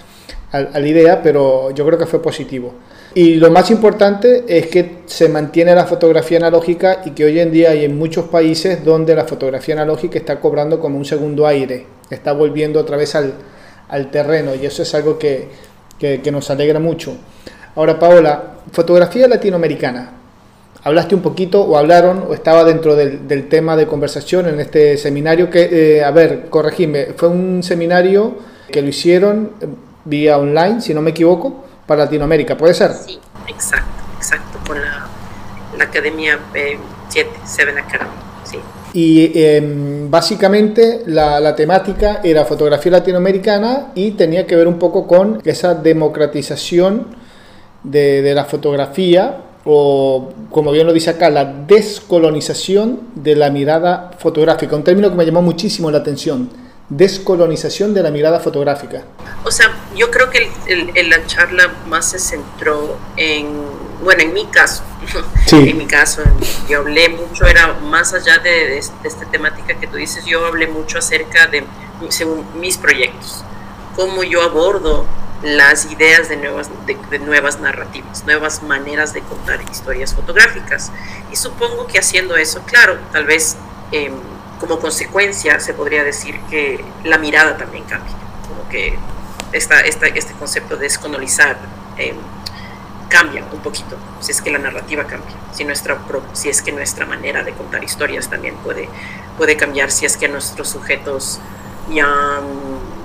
[0.53, 2.73] a, la idea, pero yo creo que fue positivo.
[3.15, 7.53] Y lo más importante es que se mantiene la fotografía analógica y que hoy en
[7.53, 11.87] día hay en muchos países donde la fotografía analógica está cobrando como un segundo aire,
[12.11, 13.35] está volviendo otra vez al,
[13.89, 15.49] al terreno y eso es algo que,
[15.99, 17.17] que, nos alegra mucho.
[17.77, 20.24] Ahora, Paola, fotografía latinoamericana.
[20.85, 24.99] Hablaste un poquito o hablaron o estaba dentro del, del tema de conversación en este
[24.99, 28.37] seminario que, eh, a ver, corregime, fue un seminario
[28.71, 29.53] que lo hicieron
[30.05, 32.93] vía online, si no me equivoco, para Latinoamérica, ¿puede ser?
[32.93, 33.19] Sí,
[33.49, 35.07] exacto, exacto, con la,
[35.79, 38.11] la Academia 7, eh, Seven Academy,
[38.45, 38.59] sí.
[38.93, 39.63] Y eh,
[40.11, 45.75] básicamente la, la, temática era fotografía latinoamericana y tenía que ver un poco con esa
[45.75, 47.17] democratización
[47.83, 54.11] de, de la fotografía o, como bien lo dice acá, la descolonización de la mirada
[54.19, 56.51] fotográfica, un término que me llamó muchísimo la atención
[56.89, 59.03] descolonización de la mirada fotográfica.
[59.45, 63.49] O sea, yo creo que el, la charla más se centró en,
[64.03, 64.83] bueno, en mi caso,
[65.53, 66.23] en mi caso,
[66.69, 70.99] yo hablé mucho, era más allá de, esta temática que tú dices, yo hablé mucho
[70.99, 71.65] acerca de,
[72.11, 73.43] según mis proyectos,
[73.97, 75.07] cómo yo abordo
[75.43, 80.91] las ideas de nuevas, de, nuevas narrativas, nuevas maneras de contar historias fotográficas.
[81.31, 83.57] Y supongo que haciendo eso, claro, tal vez...
[83.93, 84.11] Eh,
[84.59, 88.15] como consecuencia se podría decir que la mirada también cambia,
[88.49, 88.97] como que
[89.53, 91.59] esta, esta, este concepto de descolonizar
[91.99, 92.15] eh,
[93.09, 95.99] cambia un poquito, si es que la narrativa cambia, si, nuestra,
[96.33, 98.89] si es que nuestra manera de contar historias también puede,
[99.37, 101.41] puede cambiar, si es que nuestros sujetos
[101.91, 102.41] ya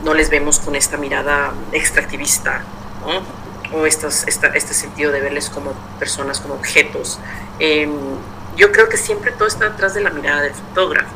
[0.04, 2.62] no les vemos con esta mirada extractivista,
[3.72, 7.20] o este sentido de verles como personas, como objetos.
[7.60, 7.90] Eh,
[8.56, 11.16] yo creo que siempre todo está detrás de la mirada del fotógrafo.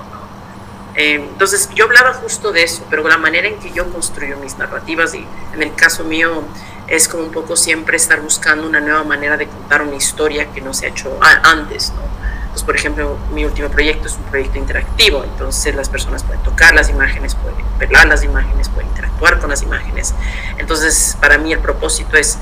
[0.96, 4.58] Eh, entonces yo hablaba justo de eso, pero la manera en que yo construyo mis
[4.58, 6.44] narrativas y en el caso mío
[6.88, 10.62] es como un poco siempre estar buscando una nueva manera de contar una historia que
[10.62, 12.04] no se ha hecho antes, ¿no?
[12.54, 16.74] Pues por ejemplo, mi último proyecto es un proyecto interactivo, entonces las personas pueden tocar
[16.74, 20.14] las imágenes, pueden ver las imágenes, pueden interactuar con las imágenes.
[20.58, 22.38] Entonces, para mí el propósito es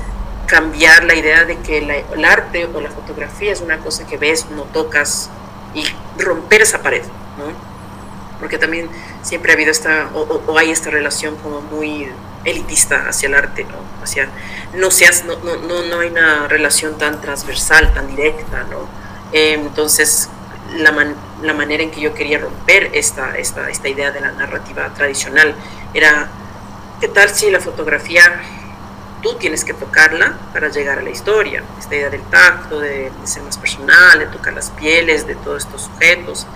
[0.46, 4.46] cambiar la idea de que el arte o la fotografía es una cosa que ves,
[4.50, 5.30] no tocas,
[5.74, 5.84] y
[6.18, 7.02] romper esa pared,
[7.38, 7.44] ¿no?
[8.38, 8.88] Porque también
[9.22, 12.08] siempre ha habido esta, o, hay esta relación como muy
[12.44, 13.78] elitista hacia el arte, ¿no?
[14.02, 14.28] Hacia,
[14.74, 18.88] no, seas, no, no, no hay una relación tan transversal, tan directa, ¿no?
[19.32, 20.28] Entonces,
[20.76, 24.92] la, la, manera en que yo quería romper esta, esta, esta idea de la narrativa
[24.94, 25.54] tradicional
[25.94, 26.28] era,
[27.00, 28.42] ¿qué tal si la fotografía
[29.22, 31.62] tú tienes que tocarla para llegar a la historia?
[31.78, 35.82] Esta idea del tacto, de, ser más personal, de tocar las pieles de todos estos
[35.82, 36.46] sujetos.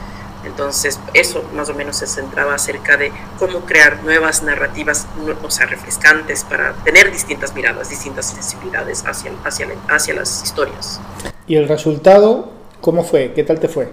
[0.45, 5.07] Entonces, eso más o menos se centraba acerca de cómo crear nuevas narrativas,
[5.43, 11.01] o sea, refrescantes para tener distintas miradas, distintas sensibilidades hacia, hacia, hacia las historias.
[11.49, 13.33] ¿Y el resultado cómo fue?
[13.35, 13.89] ¿Qué tal te fue?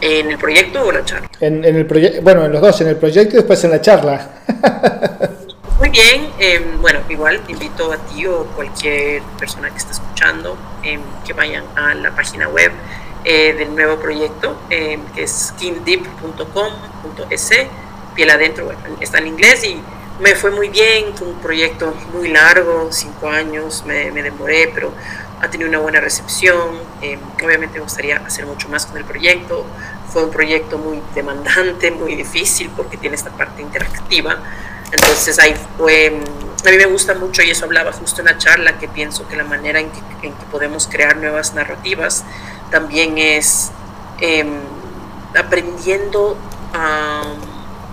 [0.00, 1.28] ¿En el proyecto o la charla?
[1.40, 4.30] En, el proyecto, bueno, en los dos, en el proyecto y después en la charla.
[5.78, 11.00] Muy bien, em, bueno, igual invito a ti o cualquier persona que esté escuchando em,
[11.24, 12.72] que vayan a la página web
[13.24, 17.50] eh, del nuevo proyecto, em, que es skindeep.com.es,
[18.14, 19.80] piel adentro, bueno, está en inglés y
[20.20, 24.92] me fue muy bien, fue un proyecto muy largo, cinco años, me, me demoré, pero
[25.42, 26.78] ha tenido una buena recepción.
[27.02, 29.66] Eh, obviamente me gustaría hacer mucho más con el proyecto.
[30.08, 34.38] Fue un proyecto muy demandante, muy difícil porque tiene esta parte interactiva.
[34.92, 36.20] Entonces ahí fue,
[36.64, 39.36] a mí me gusta mucho y eso hablaba justo en la charla que pienso que
[39.36, 42.24] la manera en que, en que podemos crear nuevas narrativas
[42.70, 43.72] también es
[44.20, 44.60] em,
[45.34, 46.36] aprendiendo
[46.72, 47.22] a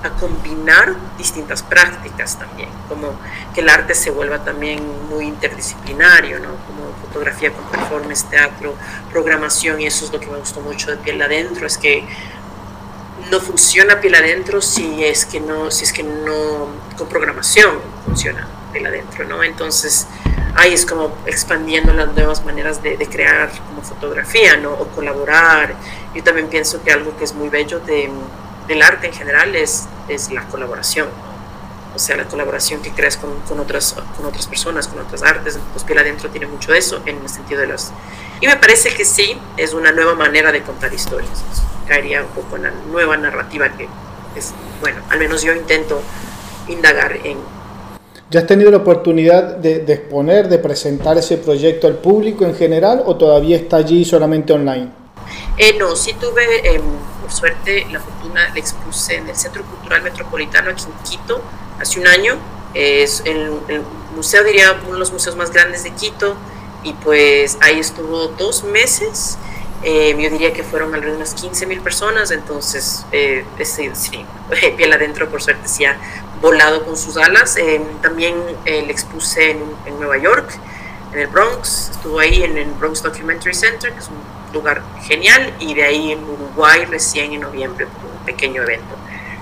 [0.04, 3.20] a combinar distintas prácticas también, como
[3.54, 6.50] que el arte se vuelva también muy interdisciplinario, ¿no?
[6.66, 8.76] como fotografía con performance, teatro,
[9.12, 12.06] programación, y eso es lo que me gustó mucho de Piel Adentro, es que
[13.30, 18.48] no funciona Piel Adentro si es que no, si es que no con programación funciona
[18.72, 19.44] Piel Adentro, ¿no?
[19.44, 20.08] Entonces
[20.56, 24.72] ahí es como expandiendo las nuevas maneras de, de crear como fotografía, ¿no?
[24.72, 25.76] O colaborar.
[26.16, 28.10] Yo también pienso que algo que es muy bello de
[28.69, 31.10] del arte en general es, es la colaboración.
[31.93, 35.60] O sea, la colaboración que creas con, con, otras, con otras personas, con otras artes.
[35.73, 37.91] Pues Piel Adentro tiene mucho eso en el sentido de las...
[38.39, 41.43] Y me parece que sí, es una nueva manera de contar historias.
[41.88, 43.89] Caería un poco en la nueva narrativa que
[44.38, 46.01] es, bueno, al menos yo intento
[46.67, 47.39] indagar en,
[48.32, 52.53] ¿Ya has tenido la oportunidad de, de, exponer, de presentar ese proyecto al público en
[52.53, 54.99] general o todavía está allí solamente online?
[55.58, 56.82] Eh, no, sí tuve, eh,
[57.21, 61.41] por suerte, la fortuna, le expuse en el Centro Cultural Metropolitano aquí en Quito
[61.80, 62.38] hace un año.
[62.73, 63.84] Es el, el,
[64.15, 66.36] museo, diría, uno de los museos más grandes de Quito,
[66.84, 69.38] y pues ahí estuvo dos meses.
[69.82, 74.25] Eh, yo diría que fueron alrededor de unas 15 mil personas, entonces, eh, ese, sí,
[74.78, 75.97] piel adentro, por suerte, sí ha
[76.41, 77.56] volado con sus alas.
[77.58, 80.52] Eh, también le expuse en, en Nueva York,
[81.13, 84.17] en el Bronx, estuvo ahí en el Bronx Documentary Center, que es un
[84.54, 88.96] lugar genial y de ahí en Uruguay recién en noviembre un pequeño evento.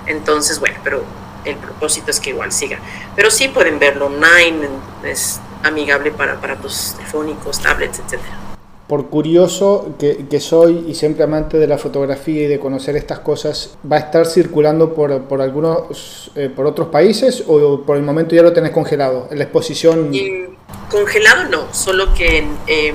[0.06, 1.02] Entonces, bueno, pero
[1.44, 2.78] el propósito es que igual siga.
[3.16, 4.68] Pero sí pueden verlo online,
[5.04, 8.38] es amigable para aparatos telefónicos, tablets, etcétera.
[8.86, 13.18] Por curioso que, que, soy y siempre amante de la fotografía y de conocer estas
[13.18, 18.02] cosas, ¿va a estar circulando por, por algunos, eh, por otros países o por el
[18.02, 19.28] momento ya lo tenés congelado?
[19.30, 20.14] ¿En la exposición?
[20.14, 20.46] Y,
[20.90, 22.94] congelado no, solo que eh,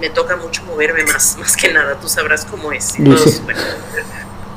[0.00, 2.94] me toca mucho moverme más, más que nada, tú sabrás cómo es.
[3.02, 3.60] Todos, bueno,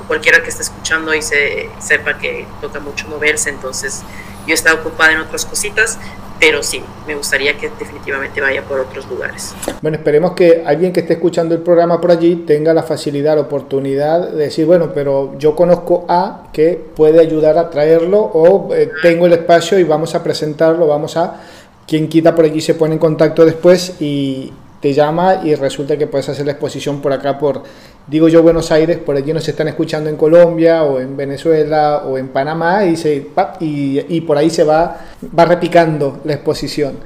[0.08, 4.03] cualquiera que esté escuchando y se, sepa que toca mucho moverse, entonces
[4.47, 5.97] yo estaba ocupada en otras cositas,
[6.39, 9.53] pero sí, me gustaría que definitivamente vaya por otros lugares.
[9.82, 13.41] Bueno, esperemos que alguien que esté escuchando el programa por allí tenga la facilidad, la
[13.43, 18.91] oportunidad de decir, bueno, pero yo conozco a que puede ayudar a traerlo o eh,
[19.01, 21.41] tengo el espacio y vamos a presentarlo, vamos a...
[21.86, 24.53] Quien quita por allí se pone en contacto después y,
[24.84, 27.63] te llama y resulta que puedes hacer la exposición por acá, por,
[28.06, 32.17] digo yo, Buenos Aires, por allí nos están escuchando en Colombia o en Venezuela o
[32.17, 33.30] en Panamá y, se,
[33.62, 34.98] y, y por ahí se va,
[35.39, 36.98] va repicando la exposición.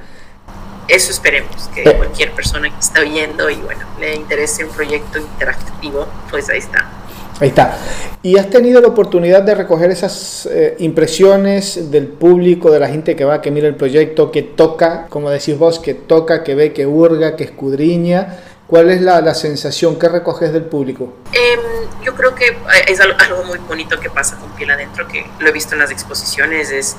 [0.88, 6.08] Eso esperemos, que cualquier persona que está oyendo y bueno, le interese un proyecto interactivo,
[6.32, 6.90] pues ahí está.
[7.40, 7.78] Ahí está.
[8.22, 13.14] ¿Y has tenido la oportunidad de recoger esas eh, impresiones del público, de la gente
[13.14, 16.72] que va, que mira el proyecto, que toca, como decís vos, que toca, que ve,
[16.72, 18.38] que hurga, que escudriña?
[18.66, 21.14] ¿Cuál es la, la sensación que recoges del público?
[21.32, 21.58] Eh,
[22.02, 25.48] yo creo que es algo, algo, muy bonito que pasa con Piel Adentro, que lo
[25.48, 26.96] he visto en las exposiciones, es,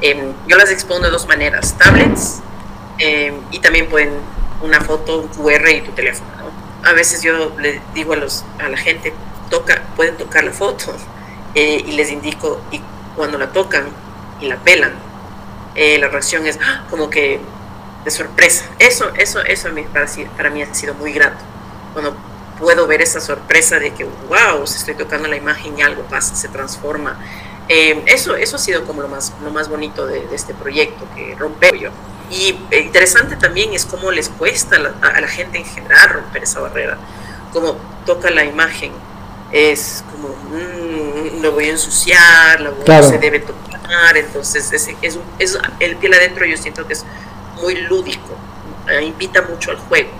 [0.00, 2.40] eh, yo las expongo de dos maneras, tablets
[2.98, 4.10] em, y también pueden
[4.62, 6.30] una foto, un QR y tu teléfono.
[6.38, 6.88] ¿no?
[6.88, 9.12] A veces yo le digo a, los, a la gente,
[9.50, 10.94] toca, pueden tocar la foto
[11.54, 12.80] eh, y les indico, y
[13.16, 13.88] cuando la tocan
[14.40, 14.92] y la pelan,
[15.74, 16.84] eh, la reacción es ¡ah!
[16.88, 17.40] como que
[18.04, 18.64] de sorpresa.
[18.78, 21.38] Eso, eso, eso a mí, para, para, mí ha sido muy grato.
[21.92, 22.16] Cuando
[22.58, 26.48] puedo ver esa sorpresa de que, wow, estoy tocando la imagen y algo pasa, se
[26.48, 27.18] transforma.
[27.68, 31.34] Eh, eso, eso ha sido como lo más, lo más bonito de, este proyecto, que
[31.36, 31.90] romper yo.
[32.30, 36.60] Y eh, interesante también es cómo les cuesta a la, gente en general romper esa
[36.60, 36.98] barrera,
[37.52, 38.92] cómo toca la imagen,
[39.52, 45.18] es como, mm, lo voy a ensuciar, la voy, se debe tocar, entonces es, es,
[45.38, 47.04] es, el piel adentro yo siento que es
[47.60, 48.36] muy lúdico,
[48.90, 50.10] eh, invita mucho al juego.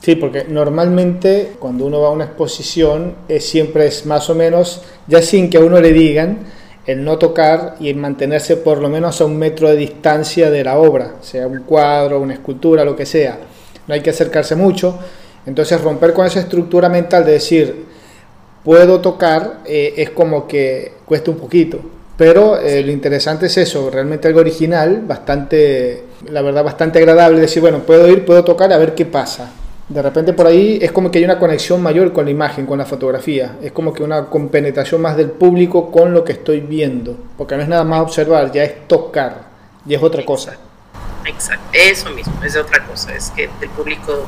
[0.00, 4.82] Sí, porque normalmente cuando uno va a una exposición es, siempre es más o menos,
[5.06, 6.46] ya sin que a uno le digan,
[6.86, 10.62] el no tocar y el mantenerse por lo menos a un metro de distancia de
[10.62, 13.38] la obra, sea un cuadro, una escultura, lo que sea.
[13.88, 14.98] No hay que acercarse mucho.
[15.46, 17.86] Entonces romper con esa estructura mental de decir,
[18.66, 21.78] puedo tocar, eh, es como que cuesta un poquito.
[22.16, 27.62] Pero eh, lo interesante es eso, realmente algo original, bastante, la verdad, bastante agradable, decir,
[27.62, 29.52] bueno, puedo ir, puedo tocar, a ver qué pasa.
[29.88, 32.78] De repente por ahí es como que hay una conexión mayor con la imagen, con
[32.78, 33.56] la fotografía.
[33.62, 37.16] Es como que una compenetración más del público con lo que estoy viendo.
[37.38, 39.42] Porque no es nada más observar, ya es tocar.
[39.86, 40.56] Y es otra cosa.
[41.24, 43.14] Exacto, eso mismo, es otra cosa.
[43.14, 44.26] Es que el público,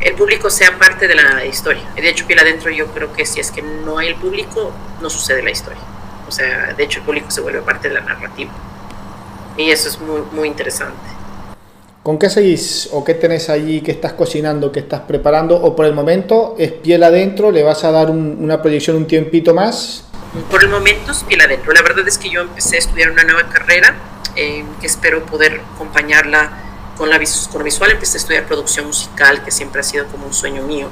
[0.00, 1.82] el público sea parte de la historia.
[1.94, 5.10] De hecho, que adentro yo creo que si es que no hay el público, no
[5.10, 5.80] sucede la historia.
[6.26, 8.50] O sea, de hecho el público se vuelve parte de la narrativa.
[9.56, 10.96] Y eso es muy, muy interesante.
[12.02, 15.56] ¿Con qué seguís o qué tenés allí, qué estás cocinando, qué estás preparando?
[15.56, 17.50] ¿O por el momento es piel adentro?
[17.50, 20.06] ¿Le vas a dar una proyección un tiempito más?
[20.50, 21.72] Por el momento es piel adentro.
[21.72, 23.94] La verdad es que yo empecé a estudiar una nueva carrera
[24.34, 26.69] eh, que espero poder acompañarla
[27.00, 27.18] con la
[27.50, 27.92] con visual.
[27.92, 30.88] Empecé a estudiar producción musical, que siempre ha sido como un sueño mío.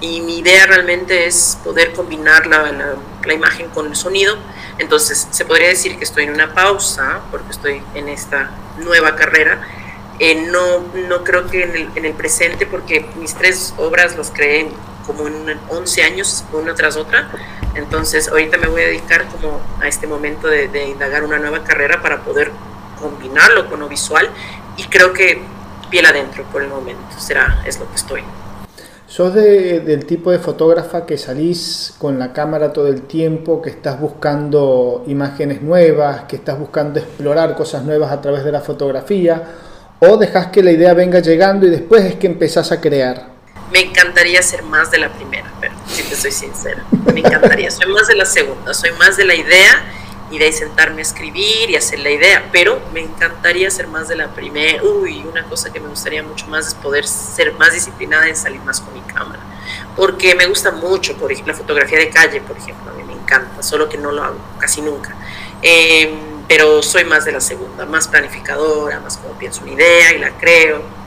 [0.00, 4.36] Y mi idea realmente es poder combinar la, la, la imagen con el sonido.
[4.78, 9.60] Entonces se podría decir que estoy en una pausa porque estoy en esta nueva carrera
[10.18, 14.30] eh, no, no creo que en el, en el, presente, porque mis tres obras las
[14.30, 14.68] creé
[15.06, 17.28] como en 11 años, una tras otra.
[17.74, 21.64] Entonces, ahorita me voy a dedicar como a este momento de, de indagar una nueva
[21.64, 22.52] carrera para poder
[23.00, 24.30] combinarlo con lo visual
[24.76, 25.40] y creo que
[25.90, 28.22] piel adentro por el momento, será, es lo que estoy.
[29.06, 33.70] ¿Sos de, del tipo de fotógrafa que salís con la cámara todo el tiempo, que
[33.70, 39.42] estás buscando imágenes nuevas, que estás buscando explorar cosas nuevas a través de la fotografía?
[40.00, 43.28] ¿O dejas que la idea venga llegando y después es que empezás a crear?
[43.70, 47.70] Me encantaría ser más de la primera, pero si te soy sincera, me encantaría.
[47.70, 50.03] Soy más de la segunda, soy más de la idea
[50.34, 54.08] y de ahí sentarme a escribir y hacer la idea, pero me encantaría ser más
[54.08, 54.82] de la primera.
[54.82, 58.60] Uy, una cosa que me gustaría mucho más es poder ser más disciplinada en salir
[58.62, 59.38] más con mi cámara,
[59.96, 63.12] porque me gusta mucho, por ejemplo, la fotografía de calle, por ejemplo, a mí me
[63.12, 65.14] encanta, solo que no lo hago casi nunca.
[65.62, 66.12] Eh,
[66.48, 70.30] pero soy más de la segunda, más planificadora, más como pienso una idea y la
[70.36, 71.03] creo.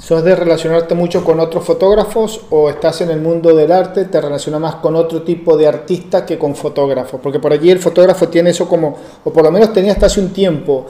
[0.00, 4.18] ¿Sos de relacionarte mucho con otros fotógrafos o estás en el mundo del arte, te
[4.18, 7.20] relacionas más con otro tipo de artista que con fotógrafos?
[7.22, 10.20] Porque por allí el fotógrafo tiene eso como, o por lo menos tenía hasta hace
[10.20, 10.86] un tiempo,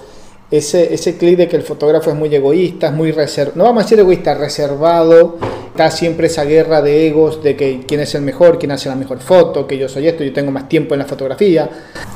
[0.49, 3.83] ese, ese clic de que el fotógrafo es muy egoísta, es muy reservado, no vamos
[3.83, 8.23] a decir egoísta, reservado, está siempre esa guerra de egos de que quién es el
[8.23, 11.01] mejor, quién hace la mejor foto, que yo soy esto, yo tengo más tiempo en
[11.01, 11.69] la fotografía.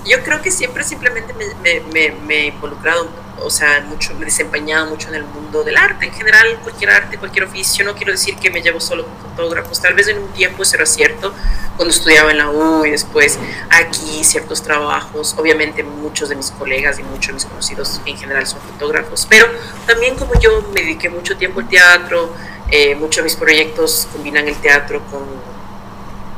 [0.06, 3.06] Yo creo que siempre simplemente me, me, me, he involucrado,
[3.40, 6.90] o sea, mucho, me he desempeñado mucho en el mundo del arte, en general, cualquier
[6.90, 10.18] arte, cualquier oficio, no quiero decir que me llevo solo con fotógrafos, tal vez en
[10.18, 11.34] un tiempo eso era cierto,
[11.76, 13.38] cuando estudiaba en la U y después
[13.70, 18.46] aquí ciertos trabajos, obviamente muchos de mis colegas y muchos de mis conocidos en general
[18.46, 19.46] son fotógrafos, pero
[19.86, 22.34] también como yo me dediqué mucho tiempo al teatro,
[22.70, 25.22] eh, muchos de mis proyectos combinan el teatro con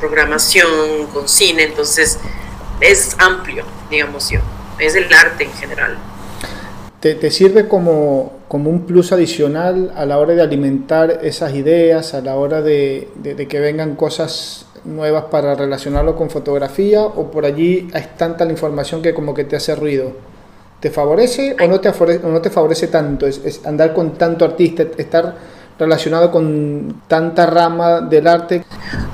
[0.00, 2.18] programación, con cine, entonces
[2.80, 4.40] es amplio, digamos yo,
[4.78, 5.98] es el arte en general.
[7.00, 12.14] ¿Te, te sirve como, como, un plus adicional a la hora de alimentar esas ideas,
[12.14, 17.44] a la hora de, de, que vengan cosas nuevas para relacionarlo con fotografía o por
[17.44, 20.12] allí es tanta la información que como que te hace ruido?
[20.80, 23.26] ¿Te favorece o no te, favorece, o no te favorece tanto?
[23.26, 25.36] Es, es andar con tanto artista, estar
[25.78, 28.64] relacionado con tanta rama del arte?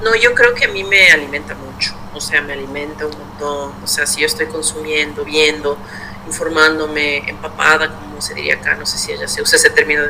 [0.02, 1.71] No, yo creo que a mí me alimenta mucho,
[2.14, 5.76] o sea, me alimenta un montón, o sea, si yo estoy consumiendo, viendo,
[6.26, 10.02] informándome, empapada, como se diría acá, no sé si ya se usa ese término,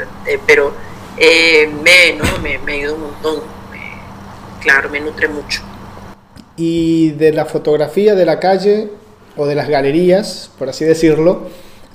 [0.46, 0.72] pero
[1.16, 2.38] eh, me, ¿no?
[2.38, 3.40] me, me, ayuda un montón,
[4.60, 5.62] claro, me nutre mucho.
[6.56, 8.90] Y de la fotografía de la calle
[9.36, 11.48] o de las galerías, por así decirlo,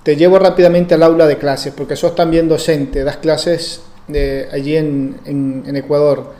[0.03, 4.77] te llevo rápidamente al aula de clases, porque sos también docente, das clases de allí
[4.77, 6.33] en, en, Ecuador.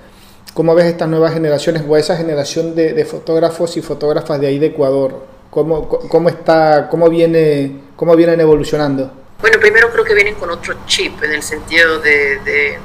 [0.58, 4.58] ¿Cómo ves estas nuevas generaciones o esa generación de, de fotógrafos y fotógrafas de ahí
[4.58, 5.24] de Ecuador?
[5.52, 9.14] ¿Cómo, cómo, está, cómo, viene, ¿Cómo vienen evolucionando?
[9.40, 12.80] Bueno, primero creo que vienen con otro chip en el sentido de, de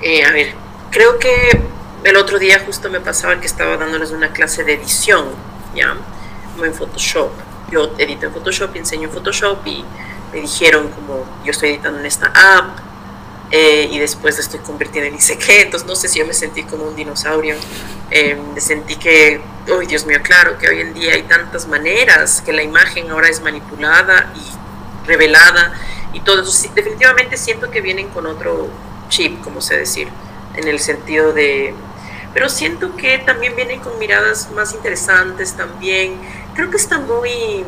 [0.00, 0.54] eh, a ver,
[0.90, 1.60] creo que
[2.02, 5.26] el otro día justo me pasaba que estaba dándoles una clase de edición,
[5.74, 5.98] ¿ya?
[6.54, 7.32] Como en Photoshop.
[7.70, 9.84] Yo edito en Photoshop, enseño en Photoshop y
[10.32, 12.87] me dijeron como yo estoy editando en esta app
[13.50, 16.84] eh, y después estoy convirtiendo en ICQ, entonces no sé si yo me sentí como
[16.84, 17.56] un dinosaurio,
[18.10, 19.40] eh, me sentí que,
[19.70, 23.28] oh Dios mío, claro que hoy en día hay tantas maneras, que la imagen ahora
[23.28, 25.72] es manipulada y revelada
[26.12, 26.42] y todo.
[26.42, 28.68] Eso, definitivamente siento que vienen con otro
[29.08, 30.08] chip, como sé decir,
[30.54, 31.74] en el sentido de,
[32.34, 36.20] pero siento que también vienen con miradas más interesantes también,
[36.54, 37.64] creo que está muy,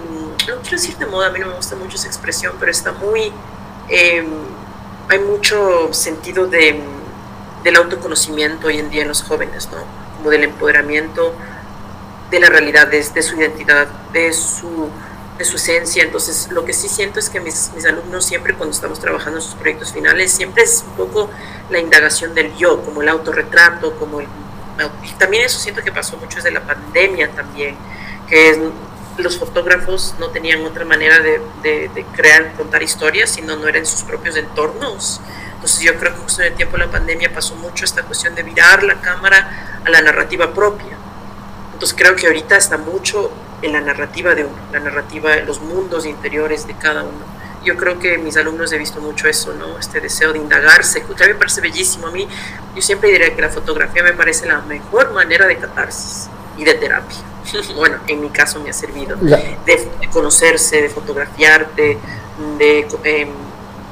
[0.47, 2.93] no quiero decir de moda, a mí no me gusta mucho esa expresión, pero está
[2.93, 3.33] muy...
[3.89, 4.26] Eh,
[5.11, 6.81] hay mucho sentido de,
[7.65, 9.79] del autoconocimiento hoy en día en los jóvenes, ¿no?
[10.17, 11.35] Como del empoderamiento
[12.31, 14.89] de la realidad, de, su identidad, de su,
[15.37, 16.05] de su esencia.
[16.05, 19.45] Entonces, lo que sí siento es que mis, mis alumnos siempre cuando estamos trabajando en
[19.45, 21.29] sus proyectos finales, siempre es un poco
[21.71, 24.29] la indagación del yo, como el autorretrato, como el...
[25.19, 27.77] También eso siento que pasó mucho desde la pandemia también,
[28.29, 28.59] que es
[29.21, 34.03] los fotógrafos no tenían otra manera de, de, crear, contar historias, sino no eran sus
[34.03, 35.21] propios entornos.
[35.55, 38.35] Entonces yo creo que justo en el tiempo de la pandemia pasó mucho esta cuestión
[38.35, 40.97] de virar la cámara a la narrativa propia.
[41.73, 43.31] Entonces creo que ahorita está mucho
[43.62, 47.41] en la narrativa de uno, la narrativa de los mundos interiores de cada uno.
[47.62, 49.79] Yo creo que mis alumnos he visto mucho eso, ¿no?
[49.79, 52.07] Este deseo de indagarse, que a mí me parece bellísimo.
[52.07, 52.27] A mí,
[52.75, 56.31] yo siempre diré que la fotografía me parece la mejor manera de catarsis
[56.61, 57.19] y de terapia.
[57.77, 61.97] bueno, en mi caso me ha servido, de, conocerse, de fotografiarte,
[62.59, 63.29] de, em,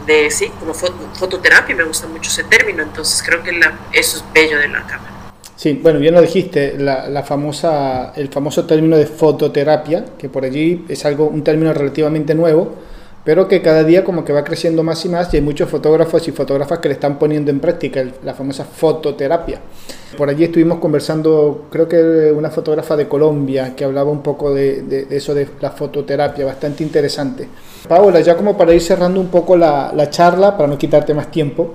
[0.07, 4.25] de sí, como fototerapia, me gusta mucho ese término, entonces creo que la, eso es
[4.33, 5.15] bello de la cámara.
[5.57, 10.45] Sí, bueno, bien lo dijiste, la, la, famosa, el famoso término de fototerapia, que por
[10.45, 12.77] allí es algo, un término relativamente nuevo,
[13.29, 16.27] pero que cada día como que va creciendo más y más y hay muchos fotógrafos
[16.27, 19.61] y fotógrafas que le están poniendo en práctica la famosa fototerapia.
[20.17, 25.07] Por allí estuvimos conversando, creo que una fotógrafa de Colombia que hablaba un poco de,
[25.11, 27.47] eso de la fototerapia, bastante interesante.
[27.87, 31.31] Paola, ya como para ir cerrando un poco la, la charla, para no quitarte más
[31.31, 31.75] tiempo,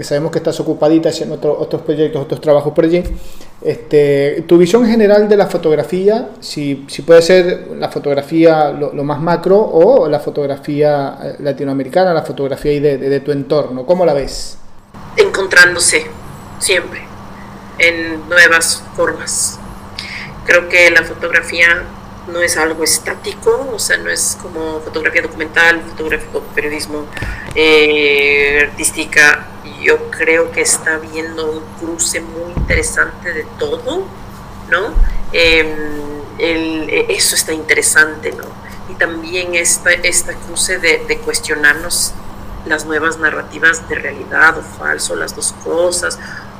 [0.00, 3.04] sabemos que estás ocupadita haciendo otros proyectos, otros trabajos por allí.
[3.60, 9.58] Este, tu visión general de la fotografía, si, puede ser la fotografía lo, más macro
[9.58, 14.58] o la fotografía eh, latinoamericana, la fotografía de, de, tu entorno, ¿cómo la ves?
[15.16, 16.06] Encontrándose
[16.60, 17.00] siempre
[17.78, 19.58] en nuevas formas.
[20.46, 21.82] Creo que la fotografía
[22.32, 27.06] no es algo estático, o sea, no es como fotografía documental, fotográfico, periodismo,
[27.54, 29.46] eh, artística.
[29.80, 34.04] Yo creo que está viendo un cruce muy interesante de todo,
[34.70, 34.94] ¿no?
[35.32, 38.44] Em, eso está interesante, ¿no?
[38.88, 42.14] Y también esta, esta cruce de cuestionarnos
[42.68, 46.18] las nuevas narrativas de realidad o falso, las dos cosas.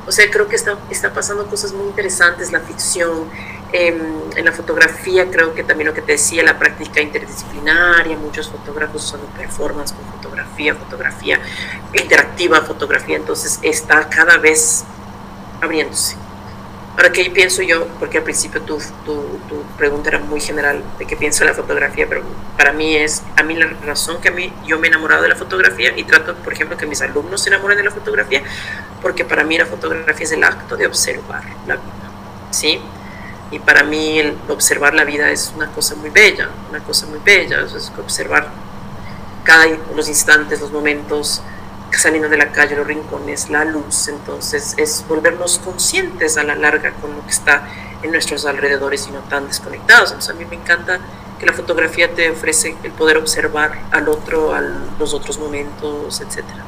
[0.09, 3.29] O sea, creo que está, está pasando cosas muy interesantes, la ficción,
[3.71, 3.95] Em,
[4.35, 9.03] en la fotografía creo que también lo que te decía, la práctica interdisciplinaria, muchos fotógrafos
[9.03, 11.39] son performance con fotografía, fotografía
[11.93, 14.85] interactiva, fotografía, entonces está cada vez
[15.61, 16.15] abriéndose.
[16.97, 17.87] Ahora, ¿qué pienso yo?
[17.99, 21.55] Porque al principio tu, tu, tu, pregunta era muy general de qué pienso de la
[21.55, 22.23] fotografía, pero
[22.57, 25.35] para mí es, mí la razón que a mí yo me he enamorado de la
[25.35, 28.43] fotografía y trato, por ejemplo, que mis alumnos se enamoren de la fotografía,
[29.01, 32.09] porque para mí la fotografía es el acto de observar la vida,
[32.51, 32.79] ¿sí?
[33.51, 37.19] Y para mí el observar la vida es una cosa muy bella, una cosa muy
[37.19, 38.47] bella, es observar
[39.43, 41.41] cada los instantes, los momentos,
[41.91, 46.91] saliendo de la calle, los rincones, la luz, entonces es volvernos conscientes a la larga
[47.01, 47.67] con lo que está
[48.03, 50.11] en nuestros alrededores y no tan desconectados.
[50.11, 50.99] Entonces a mí me encanta
[51.39, 56.65] que la fotografía te ofrece el poder observar al otro, a los otros momentos, etcétera.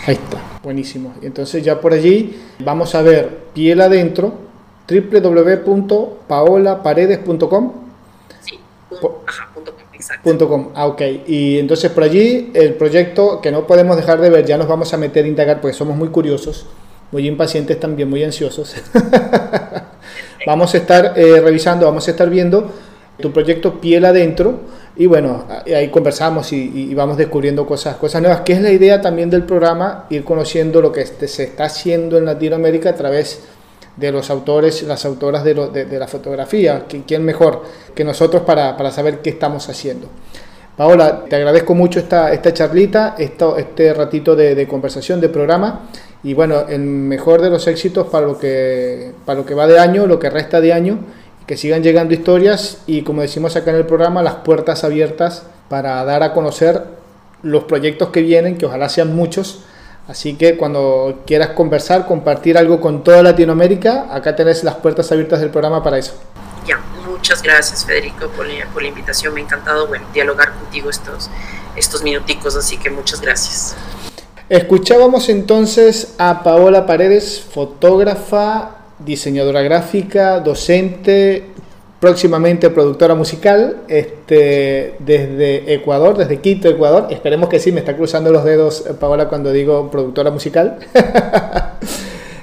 [0.06, 1.12] Ahí está, buenísimo.
[1.22, 4.34] Entonces ya por allí vamos a ver piel adentro,
[4.88, 7.72] www.paolaparedes.com.
[8.40, 8.60] Sí,
[9.26, 9.48] ajá,
[10.22, 11.02] punto com, Ah, ok.
[11.26, 14.94] Y entonces por allí el proyecto que no podemos dejar de ver, ya nos vamos
[14.94, 16.66] a meter a indagar porque somos muy curiosos,
[17.10, 18.76] muy impacientes también, muy ansiosos.
[20.46, 22.70] vamos a estar eh, revisando, vamos a estar viendo
[23.18, 24.60] tu proyecto Piel Adentro
[24.96, 29.28] y bueno, ahí conversamos y, vamos descubriendo cosas, cosas nuevas, que es la idea también
[29.28, 33.42] del programa, ir conociendo lo que este, se está haciendo en Latinoamérica a través
[33.96, 36.84] de los autores, las autoras de, de, la fotografía.
[37.06, 37.62] ¿Quién mejor
[37.94, 40.08] que nosotros para, para, saber qué estamos haciendo?
[40.76, 45.88] Paola, te agradezco mucho esta, esta charlita, esto, este ratito de, de, conversación, de programa.
[46.24, 49.78] Y bueno, el mejor de los éxitos para lo, que, para lo que va de
[49.78, 50.98] año, lo que resta de año,
[51.46, 56.02] que sigan llegando historias y como decimos acá en el programa, las puertas abiertas para
[56.04, 56.82] dar a conocer
[57.42, 59.64] los proyectos que vienen, que ojalá sean muchos
[60.06, 65.40] Así que cuando quieras conversar, compartir algo con toda Latinoamérica, acá tenés las puertas abiertas
[65.40, 66.12] del programa para eso.
[66.66, 71.30] Ya, muchas gracias Federico por, por la invitación, me ha encantado bueno, dialogar contigo estos,
[71.74, 73.76] estos minuticos, así que muchas gracias.
[74.50, 81.44] Escuchábamos entonces a Paola Paredes, fotógrafa, diseñadora gráfica, docente,
[81.98, 87.06] próximamente productora musical este, desde Ecuador, desde Quito, Ecuador.
[87.08, 90.76] Esperemos que sí, me está cruzando los dedos eh, Paola cuando digo productora musical.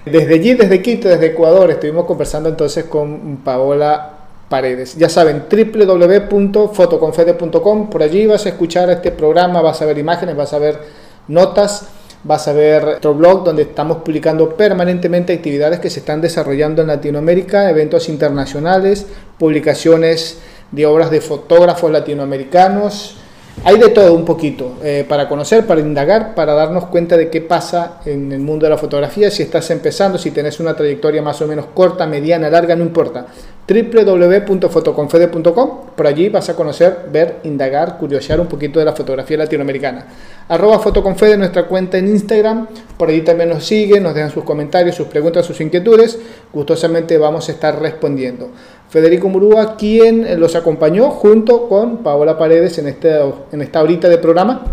[0.06, 4.14] desde allí, desde Quito, desde Ecuador, estuvimos conversando entonces con Paola
[4.50, 4.98] Paredes.
[4.98, 10.52] Ya saben, www.fotoconfede.com, por allí vas a escuchar este programa, vas a ver imágenes, vas
[10.54, 10.80] a ver
[11.28, 11.88] notas
[12.24, 16.90] vas a ver nuestro blog donde estamos publicando permanentemente actividades que se están desarrollando en
[16.90, 19.06] Latinoamérica, eventos internacionales,
[19.38, 20.40] publicaciones
[20.72, 23.18] de obras de fotógrafos latinoamericanos.
[23.66, 27.42] Hay de todo un poquito eh, para conocer, para indagar, para darnos cuenta de qué
[27.42, 29.30] pasa en el mundo de la fotografía.
[29.30, 33.28] Si estás empezando, si tenés una trayectoria más o menos corta, mediana, larga, no importa
[33.68, 35.70] www.fotoconfede.com.
[35.96, 40.06] Por allí vas a conocer, ver, indagar, curiosear un poquito de la fotografía latinoamericana.
[40.48, 42.68] Arroba Fotoconfede, nuestra cuenta en Instagram.
[42.98, 46.20] Por allí también nos siguen, nos dejan sus comentarios, sus preguntas, sus inquietudes.
[46.52, 48.50] Gustosamente vamos a estar respondiendo.
[48.90, 53.20] Federico Murúa, quien los acompañó junto con Paola Paredes en, este,
[53.52, 54.66] en esta horita de programa.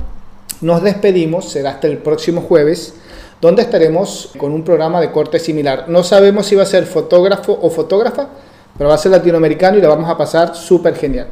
[0.60, 2.94] Nos despedimos, será hasta el próximo jueves
[3.40, 5.84] donde estaremos con un programa de corte similar.
[5.88, 8.28] No sabemos si va a ser fotógrafo o fotógrafa,
[8.76, 11.28] pero va a ser latinoamericano y lo vamos a pasar súper genial.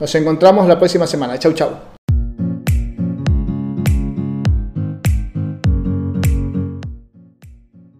[0.00, 1.38] Nos encontramos la próxima semana.
[1.38, 1.91] Chau, chau.